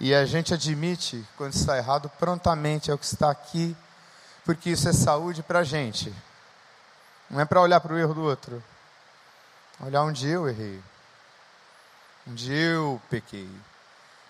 E 0.00 0.14
a 0.14 0.24
gente 0.24 0.54
admite 0.54 1.22
quando 1.36 1.52
está 1.52 1.76
errado 1.76 2.10
prontamente, 2.18 2.90
é 2.90 2.94
o 2.94 2.96
que 2.96 3.04
está 3.04 3.30
aqui, 3.30 3.76
porque 4.46 4.70
isso 4.70 4.88
é 4.88 4.94
saúde 4.94 5.42
para 5.42 5.58
a 5.58 5.62
gente. 5.62 6.10
Não 7.28 7.38
é 7.38 7.44
para 7.44 7.60
olhar 7.60 7.80
para 7.80 7.92
o 7.92 7.98
erro 7.98 8.14
do 8.14 8.22
outro, 8.22 8.64
olhar 9.78 10.04
onde 10.04 10.26
eu 10.26 10.48
errei, 10.48 10.82
onde 12.26 12.50
eu 12.50 12.98
pequei. 13.10 13.50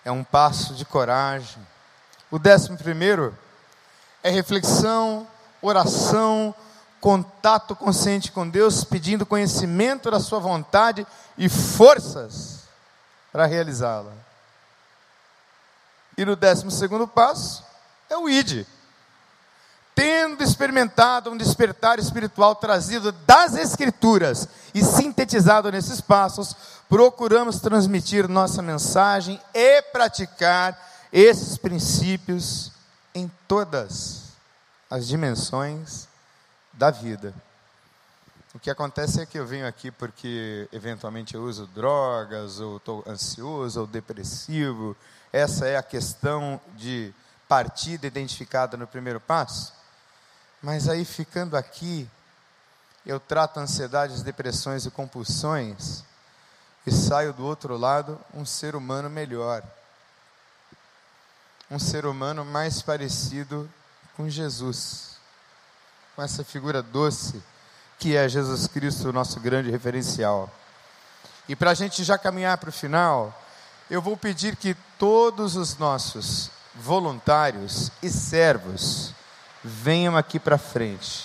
É 0.03 0.11
um 0.11 0.25
passo 0.25 0.73
de 0.73 0.83
coragem. 0.83 1.65
O 2.29 2.37
décimo 2.37 2.77
primeiro 2.77 3.33
é 4.21 4.29
reflexão, 4.29 5.25
oração, 5.61 6.53
contato 6.99 7.77
consciente 7.77 8.29
com 8.29 8.45
Deus, 8.45 8.83
pedindo 8.83 9.25
conhecimento 9.25 10.11
da 10.11 10.19
Sua 10.19 10.39
vontade 10.39 11.07
e 11.37 11.47
forças 11.47 12.62
para 13.33 13.47
realizá-la. 13.47 14.13
E 16.15 16.23
no 16.23 16.35
décimo 16.35 16.69
segundo 16.69 17.07
passo 17.07 17.63
é 18.07 18.15
o 18.15 18.29
ID. 18.29 18.63
Tendo 19.95 20.43
experimentado 20.43 21.31
um 21.31 21.37
despertar 21.37 21.97
espiritual 21.97 22.55
trazido 22.55 23.11
das 23.11 23.55
Escrituras 23.55 24.47
e 24.73 24.83
sintetizado 24.83 25.71
nesses 25.71 25.99
passos, 25.99 26.55
procuramos 26.87 27.59
transmitir 27.59 28.27
nossa 28.27 28.61
mensagem 28.61 29.41
e 29.53 29.81
praticar 29.81 30.79
esses 31.11 31.57
princípios 31.57 32.71
em 33.13 33.31
todas 33.47 34.33
as 34.89 35.07
dimensões 35.07 36.07
da 36.71 36.91
vida. 36.91 37.33
O 38.53 38.59
que 38.59 38.69
acontece 38.69 39.19
é 39.19 39.25
que 39.25 39.39
eu 39.39 39.47
venho 39.47 39.67
aqui 39.67 39.89
porque 39.89 40.69
eventualmente 40.71 41.33
eu 41.33 41.43
uso 41.43 41.65
drogas, 41.65 42.59
ou 42.59 42.77
estou 42.77 43.03
ansioso, 43.07 43.81
ou 43.81 43.87
depressivo. 43.87 44.95
Essa 45.31 45.65
é 45.65 45.75
a 45.75 45.81
questão 45.81 46.61
de 46.75 47.11
partida 47.47 48.05
identificada 48.05 48.77
no 48.77 48.85
primeiro 48.85 49.19
passo. 49.19 49.73
Mas 50.61 50.87
aí 50.87 51.03
ficando 51.03 51.57
aqui, 51.57 52.07
eu 53.05 53.19
trato 53.19 53.59
ansiedades, 53.59 54.21
depressões 54.21 54.85
e 54.85 54.91
compulsões 54.91 56.03
e 56.85 56.91
saio 56.91 57.33
do 57.33 57.43
outro 57.43 57.75
lado 57.75 58.19
um 58.35 58.45
ser 58.45 58.75
humano 58.75 59.09
melhor. 59.09 59.63
Um 61.71 61.79
ser 61.79 62.05
humano 62.05 62.45
mais 62.45 62.83
parecido 62.83 63.67
com 64.15 64.29
Jesus 64.29 65.13
com 66.15 66.21
essa 66.21 66.43
figura 66.43 66.83
doce 66.83 67.41
que 68.03 68.17
é 68.17 68.27
Jesus 68.27 68.67
Cristo, 68.67 69.07
o 69.07 69.13
nosso 69.13 69.39
grande 69.39 69.71
referencial. 69.71 70.51
E 71.47 71.55
para 71.55 71.71
a 71.71 71.73
gente 71.73 72.03
já 72.03 72.17
caminhar 72.17 72.57
para 72.57 72.67
o 72.67 72.73
final, 72.73 73.33
eu 73.89 74.01
vou 74.01 74.17
pedir 74.17 74.57
que 74.57 74.75
todos 74.99 75.55
os 75.55 75.77
nossos 75.77 76.51
voluntários 76.75 77.89
e 78.01 78.09
servos 78.09 79.13
venham 79.63 80.17
aqui 80.17 80.37
para 80.37 80.57
frente. 80.57 81.23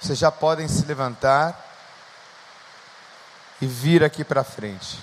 Vocês 0.00 0.16
já 0.16 0.30
podem 0.30 0.68
se 0.68 0.86
levantar 0.86 1.60
e 3.60 3.66
vir 3.66 4.04
aqui 4.04 4.22
para 4.22 4.44
frente. 4.44 4.96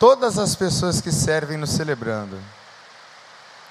Todas 0.00 0.36
as 0.36 0.56
pessoas 0.56 1.00
que 1.00 1.12
servem 1.12 1.56
no 1.56 1.66
Celebrando, 1.66 2.42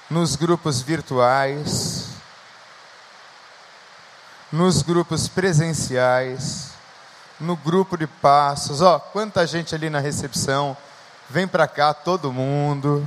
nos 0.08 0.34
grupos 0.34 0.80
virtuais, 0.80 1.95
nos 4.52 4.82
grupos 4.82 5.28
presenciais, 5.28 6.70
no 7.40 7.56
grupo 7.56 7.96
de 7.96 8.06
passos. 8.06 8.80
Ó, 8.80 8.98
quanta 8.98 9.46
gente 9.46 9.74
ali 9.74 9.90
na 9.90 10.00
recepção. 10.00 10.76
Vem 11.28 11.46
para 11.46 11.66
cá 11.66 11.92
todo 11.92 12.32
mundo. 12.32 13.06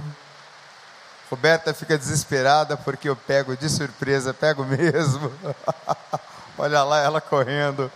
Roberta 1.30 1.73
fica 1.73 1.97
desesperada 1.97 2.75
porque 2.75 3.08
eu 3.08 3.15
pego 3.15 3.56
de 3.56 3.69
surpresa, 3.69 4.34
pego 4.34 4.65
mesmo. 4.65 5.32
Olha 6.58 6.84
lá 6.84 6.99
ela 6.99 7.21
correndo. 7.21 7.91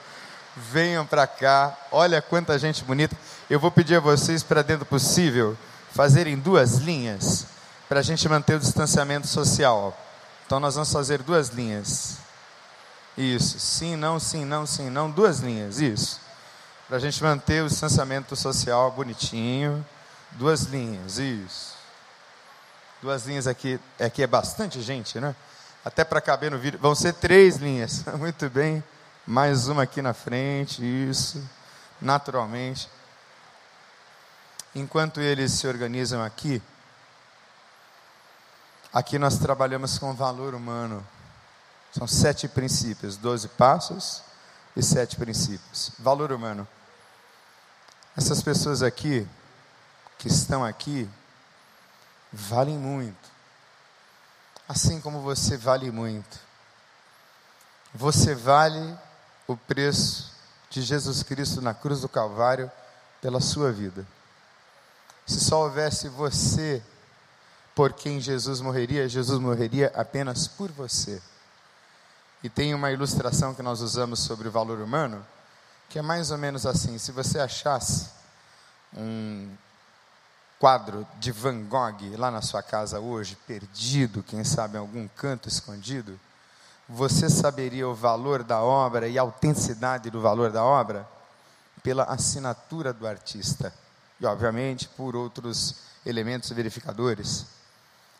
Venham 0.55 1.05
para 1.05 1.27
cá. 1.27 1.75
Olha 1.91 2.21
quanta 2.21 2.57
gente 2.57 2.83
bonita. 2.83 3.17
Eu 3.49 3.59
vou 3.59 3.71
pedir 3.71 3.95
a 3.95 3.99
vocês, 3.99 4.43
para 4.43 4.61
dentro 4.61 4.85
possível, 4.85 5.57
fazerem 5.91 6.37
duas 6.37 6.75
linhas 6.75 7.47
para 7.89 7.99
a 7.99 8.03
gente 8.03 8.27
manter 8.29 8.55
o 8.55 8.59
distanciamento 8.59 9.27
social. 9.27 9.97
Então 10.45 10.59
nós 10.59 10.75
vamos 10.75 10.91
fazer 10.91 11.21
duas 11.21 11.49
linhas. 11.49 12.22
Isso. 13.17 13.59
Sim, 13.59 13.95
não, 13.95 14.19
sim, 14.19 14.45
não, 14.45 14.65
sim, 14.65 14.89
não. 14.89 15.09
Duas 15.09 15.39
linhas. 15.39 15.79
Isso. 15.79 16.19
Para 16.87 16.97
a 16.97 16.99
gente 16.99 17.21
manter 17.23 17.63
o 17.63 17.67
distanciamento 17.67 18.35
social 18.35 18.91
bonitinho. 18.91 19.85
Duas 20.31 20.63
linhas. 20.63 21.17
Isso. 21.17 21.75
Duas 23.01 23.25
linhas 23.25 23.47
aqui. 23.47 23.79
Aqui 23.99 24.23
é 24.23 24.27
bastante 24.27 24.81
gente, 24.81 25.19
né? 25.19 25.35
Até 25.85 26.03
para 26.03 26.21
caber 26.21 26.49
no 26.51 26.57
vídeo. 26.57 26.79
Vão 26.79 26.95
ser 26.95 27.13
três 27.13 27.57
linhas. 27.57 28.03
Muito 28.17 28.49
bem. 28.49 28.83
Mais 29.25 29.67
uma 29.67 29.83
aqui 29.83 30.01
na 30.01 30.13
frente. 30.13 30.83
Isso. 30.83 31.41
Naturalmente. 32.01 32.89
Enquanto 34.75 35.21
eles 35.21 35.51
se 35.51 35.67
organizam 35.67 36.23
aqui, 36.23 36.59
aqui 38.91 39.19
nós 39.19 39.37
trabalhamos 39.37 39.99
com 39.99 40.15
valor 40.15 40.55
humano. 40.55 41.05
São 41.97 42.07
sete 42.07 42.47
princípios, 42.47 43.17
doze 43.17 43.47
passos 43.47 44.23
e 44.75 44.81
sete 44.81 45.15
princípios. 45.15 45.91
Valor 45.99 46.31
humano. 46.31 46.67
Essas 48.17 48.41
pessoas 48.41 48.81
aqui, 48.81 49.27
que 50.17 50.27
estão 50.27 50.65
aqui, 50.65 51.07
valem 52.31 52.77
muito. 52.77 53.31
Assim 54.67 54.99
como 54.99 55.21
você 55.21 55.55
vale 55.55 55.91
muito. 55.91 56.39
Você 57.93 58.33
vale 58.33 58.97
o 59.47 59.55
preço 59.55 60.33
de 60.71 60.81
Jesus 60.81 61.21
Cristo 61.21 61.61
na 61.61 61.75
cruz 61.75 62.01
do 62.01 62.09
Calvário 62.09 62.71
pela 63.21 63.39
sua 63.39 63.71
vida. 63.71 64.05
Se 65.27 65.39
só 65.39 65.61
houvesse 65.61 66.09
você 66.09 66.81
por 67.75 67.93
quem 67.93 68.19
Jesus 68.19 68.61
morreria, 68.61 69.07
Jesus 69.07 69.39
morreria 69.39 69.91
apenas 69.95 70.47
por 70.47 70.71
você. 70.71 71.21
E 72.43 72.49
tem 72.49 72.73
uma 72.73 72.91
ilustração 72.91 73.55
que 73.55 73.61
nós 73.61 73.79
usamos 73.79 74.19
sobre 74.19 74.49
o 74.49 74.51
valor 74.51 74.79
humano, 74.79 75.25
que 75.89 75.97
é 75.97 76.01
mais 76.01 76.29
ou 76.29 76.37
menos 76.37 76.65
assim: 76.65 76.97
se 76.97 77.11
você 77.11 77.39
achasse 77.39 78.09
um 78.95 79.49
quadro 80.59 81.07
de 81.19 81.31
Van 81.31 81.63
Gogh 81.63 82.17
lá 82.17 82.29
na 82.29 82.41
sua 82.41 82.61
casa 82.61 82.99
hoje, 82.99 83.37
perdido, 83.47 84.21
quem 84.21 84.43
sabe 84.43 84.75
em 84.75 84.79
algum 84.79 85.07
canto 85.07 85.47
escondido, 85.47 86.19
você 86.87 87.29
saberia 87.29 87.87
o 87.87 87.95
valor 87.95 88.43
da 88.43 88.61
obra 88.61 89.07
e 89.07 89.17
a 89.17 89.21
autenticidade 89.21 90.09
do 90.09 90.21
valor 90.21 90.51
da 90.51 90.63
obra? 90.63 91.07
Pela 91.81 92.03
assinatura 92.03 92.93
do 92.93 93.07
artista. 93.07 93.73
E, 94.19 94.25
obviamente, 94.25 94.87
por 94.89 95.15
outros 95.15 95.75
elementos 96.05 96.49
verificadores. 96.51 97.45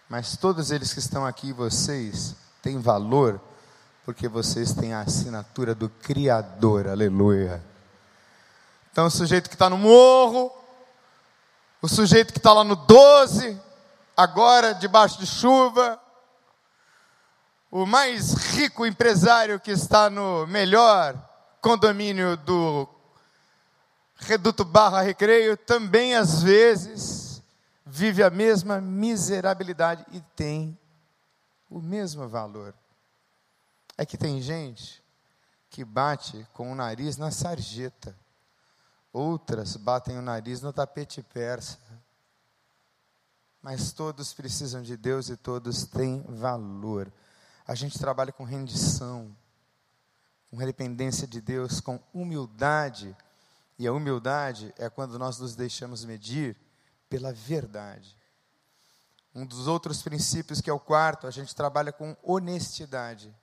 Mas 0.10 0.38
todos 0.38 0.72
eles 0.72 0.94
que 0.94 1.00
estão 1.00 1.26
aqui, 1.26 1.54
vocês, 1.54 2.36
têm 2.62 2.80
valor, 2.80 3.40
porque 4.06 4.28
vocês 4.28 4.74
têm 4.74 4.94
a 4.94 5.02
assinatura 5.02 5.74
do 5.74 5.90
Criador. 5.90 6.88
Aleluia. 6.88 7.64
Então, 8.92 9.08
o 9.08 9.12
sujeito 9.12 9.50
que 9.50 9.56
está 9.56 9.70
no 9.70 9.78
morro, 9.78 10.52
o 11.82 11.88
sujeito 11.88 12.34
que 12.34 12.40
está 12.40 12.54
lá 12.54 12.64
no 12.64 12.76
12, 12.76 13.60
agora 14.16 14.74
debaixo 14.74 15.20
de 15.20 15.26
chuva, 15.26 16.00
o 17.72 17.86
mais 17.86 18.34
rico 18.56 18.86
empresário 18.86 19.60
que 19.60 19.72
está 19.72 20.10
no 20.10 20.46
melhor 20.48 21.18
condomínio 21.62 22.38
do 22.38 22.88
Reduto 24.16 24.64
Barra 24.64 25.02
Recreio, 25.02 25.58
também 25.58 26.16
às 26.16 26.44
vezes 26.44 27.42
vive 27.86 28.22
a 28.22 28.30
mesma 28.30 28.80
miserabilidade 28.80 30.06
e 30.12 30.22
tem 30.36 30.78
o 31.70 31.80
mesmo 31.80 32.28
valor. 32.28 32.76
É 33.98 34.06
que 34.06 34.18
tem 34.18 34.42
gente 34.42 35.04
que 35.70 35.84
bate 35.84 36.48
com 36.54 36.72
o 36.72 36.76
nariz 36.76 37.18
na 37.18 37.32
sarjeta, 37.32 38.16
outras 39.12 39.76
batem 39.76 40.18
o 40.18 40.22
nariz 40.22 40.62
no 40.62 40.72
tapete 40.72 41.22
persa. 41.22 41.80
Mas 43.62 43.92
todos 43.92 44.34
precisam 44.34 44.82
de 44.82 44.98
Deus 44.98 45.30
e 45.30 45.38
todos 45.38 45.86
têm 45.86 46.22
valor 46.24 47.12
a 47.66 47.76
gente 47.76 47.98
trabalha 47.98 48.32
com 48.32 48.44
rendição, 48.44 49.36
com 50.50 50.58
dependência 50.58 51.26
de 51.26 51.40
Deus, 51.40 51.80
com 51.80 52.00
humildade. 52.14 53.16
E 53.80 53.88
a 53.88 53.94
humildade 53.94 54.74
é 54.78 54.90
quando 54.90 55.18
nós 55.18 55.40
nos 55.40 55.56
deixamos 55.56 56.04
medir 56.04 56.58
pela 57.10 57.32
verdade. 57.32 58.18
Um 59.34 59.46
dos 59.46 59.68
outros 59.68 60.04
princípios, 60.04 60.62
que 60.62 60.70
é 60.70 60.74
o 60.74 60.80
quarto, 60.80 61.26
a 61.26 61.32
gente 61.32 61.56
trabalha 61.56 61.92
com 61.92 62.16
honestidade 62.22 63.34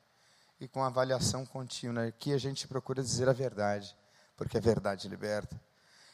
e 0.60 0.68
com 0.68 0.84
avaliação 0.84 1.46
contínua. 1.46 2.04
Aqui 2.04 2.34
a 2.34 2.38
gente 2.38 2.68
procura 2.68 3.02
dizer 3.02 3.28
a 3.28 3.32
verdade, 3.32 3.96
porque 4.36 4.58
a 4.58 4.60
verdade 4.60 5.08
liberta. 5.08 5.58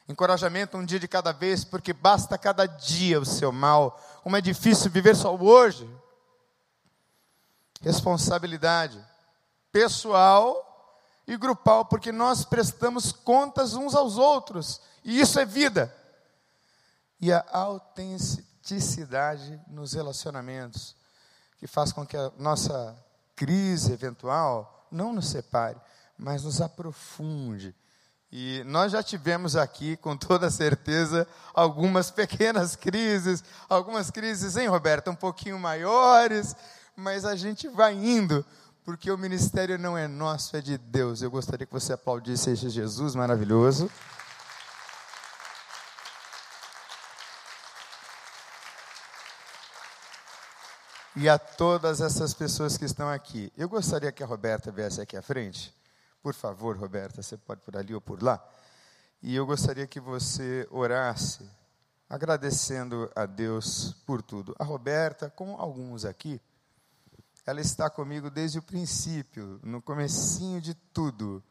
Encorajamento 0.09 0.79
um 0.79 0.85
dia 0.85 1.01
de 1.01 1.09
cada 1.09 1.33
vez, 1.33 1.65
porque 1.65 1.93
basta 1.93 2.39
cada 2.39 2.65
dia 2.65 3.21
o 3.21 3.27
seu 3.27 3.51
mal. 3.51 4.01
Como 4.23 4.37
é 4.37 4.41
difícil 4.41 4.89
viver 4.91 5.17
só 5.17 5.35
hoje 5.35 5.91
responsabilidade 7.83 9.05
pessoal 9.71 10.63
e 11.27 11.37
grupal, 11.37 11.85
porque 11.85 12.11
nós 12.13 12.45
prestamos 12.45 13.13
contas 13.13 13.75
uns 13.75 13.95
aos 13.95 14.17
outros, 14.17 14.81
e 15.05 15.21
isso 15.21 15.39
é 15.41 15.45
vida. 15.45 15.95
E 17.21 17.33
a 17.33 17.45
autenticidade 17.51 19.61
nos 19.67 19.93
relacionamentos, 19.93 20.97
que 21.59 21.67
faz 21.67 21.93
com 21.93 22.07
que 22.07 22.17
a 22.17 22.31
nossa 22.39 22.97
crise 23.37 23.93
eventual 23.93 24.89
não 24.91 25.13
nos 25.13 25.29
separe, 25.29 25.77
mas 26.19 26.43
nos 26.43 26.61
aprofunde. 26.61 27.75
E 28.33 28.65
nós 28.65 28.91
já 28.93 29.03
tivemos 29.03 29.55
aqui, 29.55 29.97
com 29.97 30.17
toda 30.17 30.51
certeza, 30.51 31.29
algumas 31.55 32.11
pequenas 32.11 32.75
crises, 32.75 33.45
algumas 33.69 34.11
crises, 34.11 34.57
hein, 34.57 34.67
Roberta, 34.67 35.11
um 35.11 35.15
pouquinho 35.15 35.59
maiores, 35.59 36.57
mas 36.97 37.25
a 37.25 37.37
gente 37.37 37.69
vai 37.69 37.95
indo, 37.95 38.45
porque 38.85 39.11
o 39.11 39.19
ministério 39.19 39.79
não 39.79 39.97
é 39.97 40.09
nosso, 40.09 40.57
é 40.57 40.61
de 40.61 40.77
Deus. 40.77 41.23
Eu 41.23 41.31
gostaria 41.31 41.67
que 41.67 41.73
você 41.73 41.93
aplaudisse 41.93 42.51
esse 42.51 42.69
Jesus 42.69 43.15
maravilhoso. 43.15 43.91
E 51.19 51.31
a 51.31 51.39
todas 51.39 52.03
essas 52.03 52.35
pessoas 52.35 52.77
que 52.77 52.85
estão 52.85 53.09
aqui. 53.09 53.51
Eu 53.57 53.71
gostaria 53.71 54.13
que 54.13 54.23
a 54.23 54.27
Roberta 54.27 54.71
viesse 54.71 55.01
aqui 55.01 55.17
à 55.17 55.23
frente. 55.23 55.75
Por 56.23 56.35
favor, 56.35 56.77
Roberta, 56.77 57.23
você 57.23 57.39
pode 57.39 57.63
por 57.63 57.75
ali 57.75 57.95
ou 57.95 58.03
por 58.03 58.23
lá. 58.23 58.39
E 59.23 59.35
eu 59.35 59.47
gostaria 59.47 59.87
que 59.87 59.99
você 59.99 60.69
orasse, 60.71 61.49
agradecendo 62.07 63.11
a 63.17 63.25
Deus 63.25 63.95
por 64.05 64.21
tudo. 64.21 64.55
A 64.59 64.65
Roberta, 64.65 65.31
com 65.31 65.59
alguns 65.59 66.05
aqui, 66.05 66.39
ela 67.47 67.63
está 67.63 67.89
comigo 67.89 68.29
desde 68.29 68.59
o 68.59 68.63
princípio, 68.63 69.59
no 69.63 69.81
comecinho 69.81 70.61
de 70.61 70.75
tudo. 70.75 71.43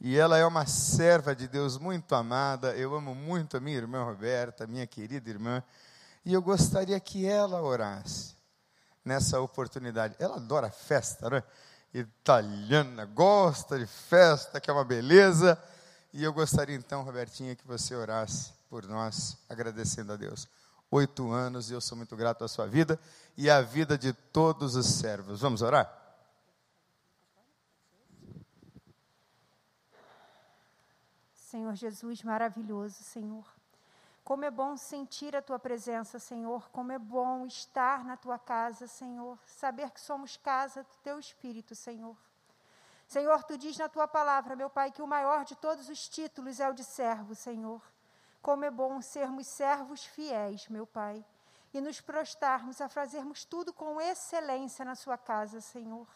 E 0.00 0.16
ela 0.16 0.38
é 0.38 0.46
uma 0.46 0.66
serva 0.66 1.34
de 1.34 1.48
Deus 1.48 1.78
muito 1.78 2.14
amada. 2.14 2.76
Eu 2.76 2.94
amo 2.94 3.12
muito 3.12 3.56
a 3.56 3.60
minha 3.60 3.76
irmã 3.76 4.04
Roberta, 4.04 4.68
minha 4.68 4.86
querida 4.86 5.28
irmã, 5.28 5.64
e 6.24 6.32
eu 6.32 6.40
gostaria 6.40 7.00
que 7.00 7.26
ela 7.26 7.60
orasse 7.60 8.33
nessa 9.04 9.40
oportunidade. 9.40 10.16
Ela 10.18 10.36
adora 10.36 10.70
festa, 10.70 11.28
né? 11.28 11.42
Italiana, 11.92 13.04
gosta 13.04 13.78
de 13.78 13.86
festa, 13.86 14.60
que 14.60 14.70
é 14.70 14.72
uma 14.72 14.84
beleza. 14.84 15.62
E 16.12 16.24
eu 16.24 16.32
gostaria 16.32 16.74
então, 16.74 17.02
Robertinha, 17.02 17.54
que 17.54 17.66
você 17.66 17.94
orasse 17.94 18.52
por 18.68 18.86
nós, 18.86 19.36
agradecendo 19.48 20.12
a 20.12 20.16
Deus 20.16 20.48
oito 20.94 21.32
anos, 21.32 21.70
e 21.70 21.74
eu 21.74 21.80
sou 21.80 21.96
muito 21.98 22.16
grato 22.16 22.44
à 22.44 22.48
sua 22.48 22.66
vida 22.66 22.98
e 23.36 23.50
à 23.50 23.60
vida 23.60 23.98
de 23.98 24.12
todos 24.12 24.76
os 24.76 24.86
servos. 24.86 25.40
Vamos 25.40 25.60
orar? 25.60 25.92
Senhor 31.34 31.74
Jesus, 31.74 32.22
maravilhoso, 32.22 33.02
Senhor. 33.02 33.44
Como 34.24 34.42
é 34.42 34.50
bom 34.50 34.74
sentir 34.74 35.36
a 35.36 35.42
tua 35.42 35.58
presença, 35.58 36.18
Senhor. 36.18 36.70
Como 36.70 36.90
é 36.90 36.98
bom 36.98 37.46
estar 37.46 38.02
na 38.04 38.16
tua 38.16 38.38
casa, 38.38 38.86
Senhor. 38.86 39.38
Saber 39.46 39.90
que 39.90 40.00
somos 40.00 40.38
casa 40.38 40.82
do 40.82 40.96
teu 41.02 41.18
espírito, 41.18 41.74
Senhor. 41.74 42.16
Senhor, 43.06 43.44
tu 43.44 43.58
diz 43.58 43.76
na 43.76 43.86
tua 43.86 44.08
palavra, 44.08 44.56
meu 44.56 44.70
Pai, 44.70 44.90
que 44.90 45.02
o 45.02 45.06
maior 45.06 45.44
de 45.44 45.54
todos 45.54 45.90
os 45.90 46.08
títulos 46.08 46.58
é 46.58 46.66
o 46.66 46.72
de 46.72 46.82
servo, 46.82 47.34
Senhor. 47.34 47.82
Como 48.40 48.64
é 48.64 48.70
bom 48.70 49.00
sermos 49.02 49.46
servos 49.46 50.06
fiéis, 50.06 50.68
meu 50.68 50.86
Pai, 50.86 51.22
e 51.74 51.80
nos 51.80 52.00
prostarmos 52.00 52.80
a 52.80 52.88
fazermos 52.88 53.44
tudo 53.44 53.74
com 53.74 54.00
excelência 54.00 54.86
na 54.86 54.94
Sua 54.94 55.18
casa, 55.18 55.60
Senhor. 55.60 56.08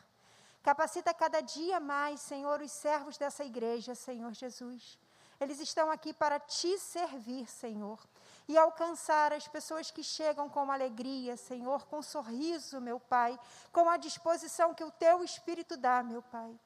Capacita 0.63 1.13
cada 1.13 1.43
dia 1.43 1.79
mais, 1.79 2.21
Senhor, 2.21 2.63
os 2.63 2.73
servos 2.73 3.19
dessa 3.19 3.45
igreja, 3.45 3.95
Senhor 3.95 4.33
Jesus. 4.33 4.99
Eles 5.41 5.61
estão 5.61 5.91
aqui 5.91 6.13
para 6.13 6.41
te 6.41 6.79
servir, 6.79 7.49
Senhor, 7.49 7.99
e 8.49 8.59
alcançar 8.59 9.33
as 9.33 9.47
pessoas 9.47 9.91
que 9.91 10.03
chegam 10.03 10.49
com 10.49 10.71
alegria, 10.71 11.37
Senhor, 11.37 11.87
com 11.87 12.03
sorriso, 12.03 12.81
meu 12.81 12.99
Pai, 12.99 13.39
com 13.73 13.89
a 13.89 13.97
disposição 13.97 14.75
que 14.75 14.83
o 14.83 14.91
teu 14.91 15.23
Espírito 15.23 15.77
dá, 15.77 16.03
meu 16.03 16.23
Pai. 16.23 16.59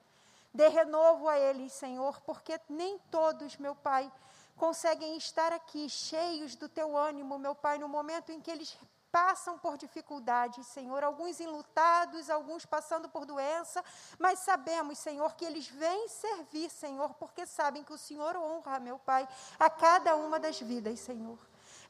Dê 0.54 0.68
renovo 0.68 1.28
a 1.28 1.38
eles, 1.38 1.72
Senhor, 1.72 2.20
porque 2.22 2.58
nem 2.68 2.98
todos, 3.10 3.56
meu 3.56 3.74
Pai, 3.74 4.10
conseguem 4.56 5.16
estar 5.16 5.52
aqui 5.52 5.88
cheios 5.88 6.54
do 6.54 6.68
teu 6.68 6.96
ânimo, 6.96 7.38
meu 7.38 7.54
Pai, 7.54 7.78
no 7.78 7.88
momento 7.88 8.32
em 8.32 8.40
que 8.40 8.50
eles 8.50 8.76
passam 9.12 9.58
por 9.58 9.76
dificuldades, 9.76 10.66
Senhor, 10.66 11.04
alguns 11.04 11.38
enlutados, 11.38 12.30
alguns 12.30 12.64
passando 12.64 13.10
por 13.10 13.26
doença, 13.26 13.84
mas 14.18 14.38
sabemos, 14.38 14.98
Senhor, 14.98 15.34
que 15.34 15.44
eles 15.44 15.68
vêm 15.68 16.08
servir, 16.08 16.70
Senhor, 16.70 17.12
porque 17.14 17.44
sabem 17.44 17.84
que 17.84 17.92
o 17.92 17.98
Senhor 17.98 18.34
honra, 18.36 18.80
meu 18.80 18.98
Pai, 18.98 19.28
a 19.60 19.68
cada 19.68 20.16
uma 20.16 20.40
das 20.40 20.58
vidas, 20.58 20.98
Senhor. 20.98 21.38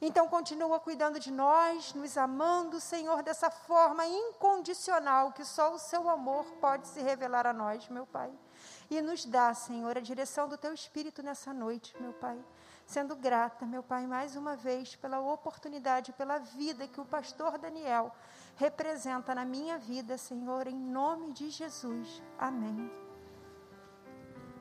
Então, 0.01 0.27
continua 0.27 0.81
cuidando 0.81 1.17
de 1.17 1.31
nós, 1.31 1.93
nos 1.93 2.17
amando, 2.17 2.81
Senhor, 2.81 3.23
dessa 3.23 3.49
forma 3.49 4.05
incondicional 4.05 5.31
que 5.31 5.45
só 5.45 5.73
o 5.73 5.79
seu 5.79 6.09
amor 6.09 6.43
pode 6.59 6.89
se 6.89 7.01
revelar 7.01 7.47
a 7.47 7.53
nós, 7.53 7.87
meu 7.87 8.05
Pai. 8.05 8.29
E 8.89 9.01
nos 9.01 9.23
dá, 9.23 9.53
Senhor, 9.53 9.97
a 9.97 10.01
direção 10.01 10.49
do 10.49 10.57
teu 10.57 10.73
Espírito 10.73 11.23
nessa 11.23 11.53
noite, 11.53 11.95
meu 12.01 12.11
Pai. 12.11 12.37
Sendo 12.85 13.15
grata, 13.15 13.65
meu 13.65 13.81
Pai, 13.81 14.05
mais 14.05 14.35
uma 14.35 14.55
vez 14.55 14.95
pela 14.95 15.19
oportunidade, 15.19 16.13
pela 16.13 16.37
vida 16.37 16.87
que 16.87 16.99
o 16.99 17.05
pastor 17.05 17.57
Daniel 17.57 18.13
representa 18.55 19.33
na 19.33 19.45
minha 19.45 19.77
vida, 19.77 20.17
Senhor, 20.17 20.67
em 20.67 20.77
nome 20.77 21.33
de 21.33 21.49
Jesus. 21.49 22.21
Amém. 22.37 22.91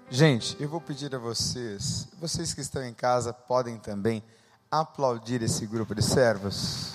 Gente, 0.08 0.60
eu 0.62 0.68
vou 0.68 0.80
pedir 0.80 1.14
a 1.14 1.18
vocês, 1.18 2.08
vocês 2.18 2.52
que 2.52 2.60
estão 2.60 2.84
em 2.84 2.94
casa 2.94 3.32
podem 3.32 3.78
também 3.78 4.22
aplaudir 4.70 5.42
esse 5.42 5.66
grupo 5.66 5.94
de 5.94 6.02
servos. 6.02 6.94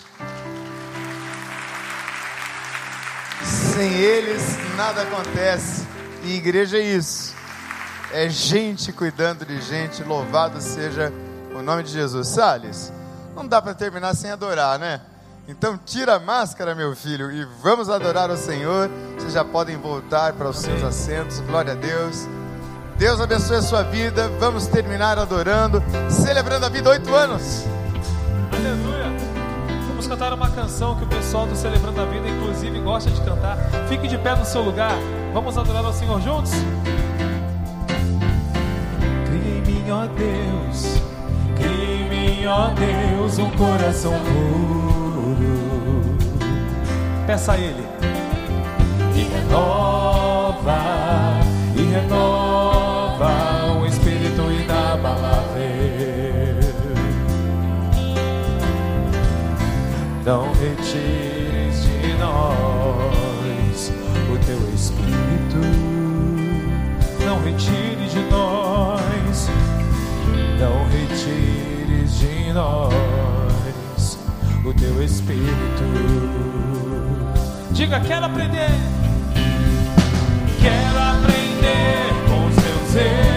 Sem 3.75 3.93
eles 3.93 4.41
nada 4.75 5.03
acontece. 5.03 5.85
E 6.23 6.35
igreja 6.35 6.77
é 6.77 6.81
isso. 6.81 7.36
É 8.11 8.29
gente 8.29 8.91
cuidando 8.91 9.45
de 9.45 9.61
gente. 9.61 10.03
Louvado 10.03 10.61
seja 10.61 11.11
o 11.53 11.61
nome 11.61 11.83
de 11.83 11.91
Jesus. 11.91 12.27
Salles, 12.29 12.91
não 13.35 13.47
dá 13.47 13.61
para 13.61 13.73
terminar 13.73 14.15
sem 14.15 14.31
adorar, 14.31 14.79
né? 14.79 15.01
Então 15.47 15.79
tira 15.85 16.15
a 16.15 16.19
máscara, 16.19 16.75
meu 16.75 16.93
filho, 16.95 17.31
e 17.31 17.45
vamos 17.61 17.89
adorar 17.89 18.29
o 18.29 18.37
Senhor. 18.37 18.89
Vocês 19.17 19.33
já 19.33 19.45
podem 19.45 19.77
voltar 19.77 20.33
para 20.33 20.49
os 20.49 20.57
seus 20.57 20.83
assentos. 20.83 21.39
Glória 21.41 21.71
a 21.71 21.75
Deus. 21.75 22.27
Deus 22.97 23.21
abençoe 23.21 23.57
a 23.57 23.61
sua 23.61 23.83
vida. 23.83 24.27
Vamos 24.39 24.67
terminar 24.67 25.17
adorando, 25.17 25.81
celebrando 26.09 26.65
a 26.65 26.69
vida 26.69 26.89
oito 26.89 27.13
anos. 27.13 27.63
Aleluia. 28.51 29.05
Vamos 29.87 30.07
cantar 30.07 30.33
uma 30.33 30.49
canção 30.51 30.97
que 30.97 31.05
o 31.05 31.07
pessoal 31.07 31.47
do 31.47 31.55
Celebrando 31.55 32.01
a 32.01 32.05
Vida, 32.05 32.27
inclusive, 32.27 32.79
gosta 32.81 33.09
de 33.09 33.21
cantar. 33.21 33.57
Fique 33.87 34.07
de 34.07 34.17
pé 34.17 34.35
no 34.35 34.45
seu 34.45 34.61
lugar. 34.61 34.95
Vamos 35.33 35.57
adorar 35.57 35.85
o 35.85 35.93
Senhor 35.93 36.19
juntos? 36.21 36.51
Ó 39.89 40.05
Deus. 40.07 41.01
Cria 41.55 41.95
em 41.95 42.09
mim, 42.09 42.45
ó 42.45 42.69
Deus, 42.71 43.37
um 43.39 43.49
coração 43.51 44.11
puro 44.11 45.37
Peça 47.25 47.53
a 47.53 47.57
Ele. 47.57 47.85
E 49.15 49.21
renova, 49.21 50.77
e 51.75 51.81
renova 51.81 53.31
o 53.81 53.85
espírito 53.85 54.41
inabalável. 54.51 55.47
Não 60.25 60.51
retires 60.53 61.83
de 61.83 62.13
nós 62.19 63.91
o 64.31 64.37
teu 64.45 64.59
espírito. 64.73 65.61
Não 67.25 67.41
retire 67.41 68.07
de 68.09 68.19
nós. 68.29 68.56
Nós 72.57 74.17
o 74.65 74.73
teu 74.73 75.03
espírito. 75.03 75.83
Diga, 77.71 77.99
quero 77.99 78.25
aprender. 78.25 78.71
Quero 80.59 80.99
aprender 80.99 82.13
com 82.27 82.47
os 82.47 82.55
teus 82.55 82.95
erros 82.95 83.36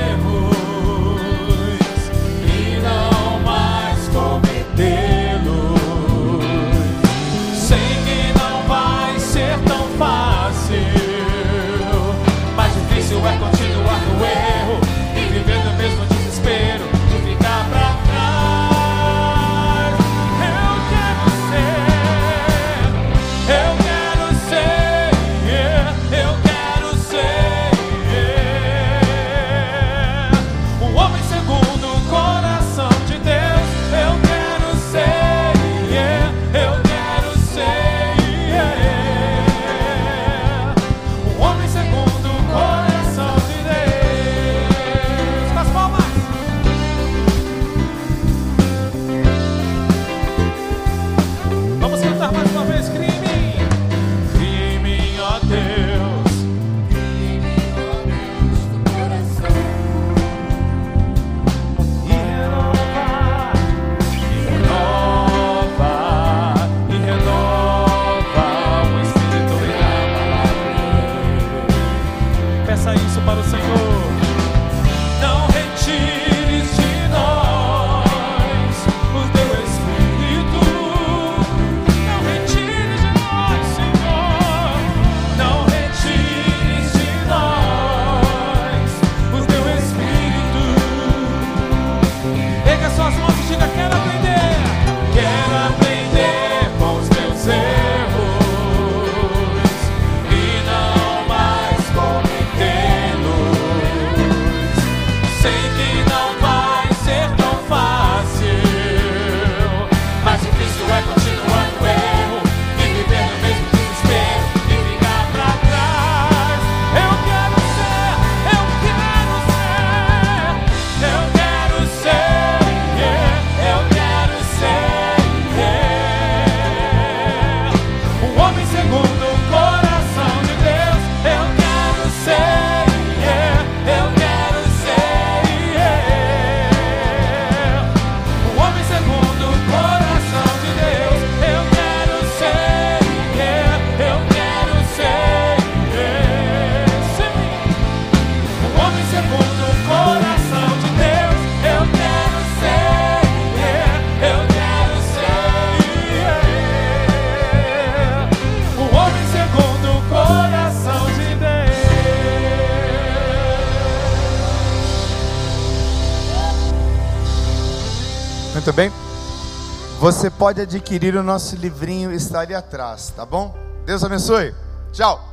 Você 170.01 170.31
pode 170.31 170.63
adquirir 170.63 171.15
o 171.15 171.23
nosso 171.23 171.55
livrinho, 171.57 172.11
está 172.11 172.41
ali 172.41 172.55
atrás, 172.55 173.13
tá 173.15 173.27
bom? 173.27 173.55
Deus 173.85 174.03
abençoe. 174.03 174.55
Tchau. 174.95 175.30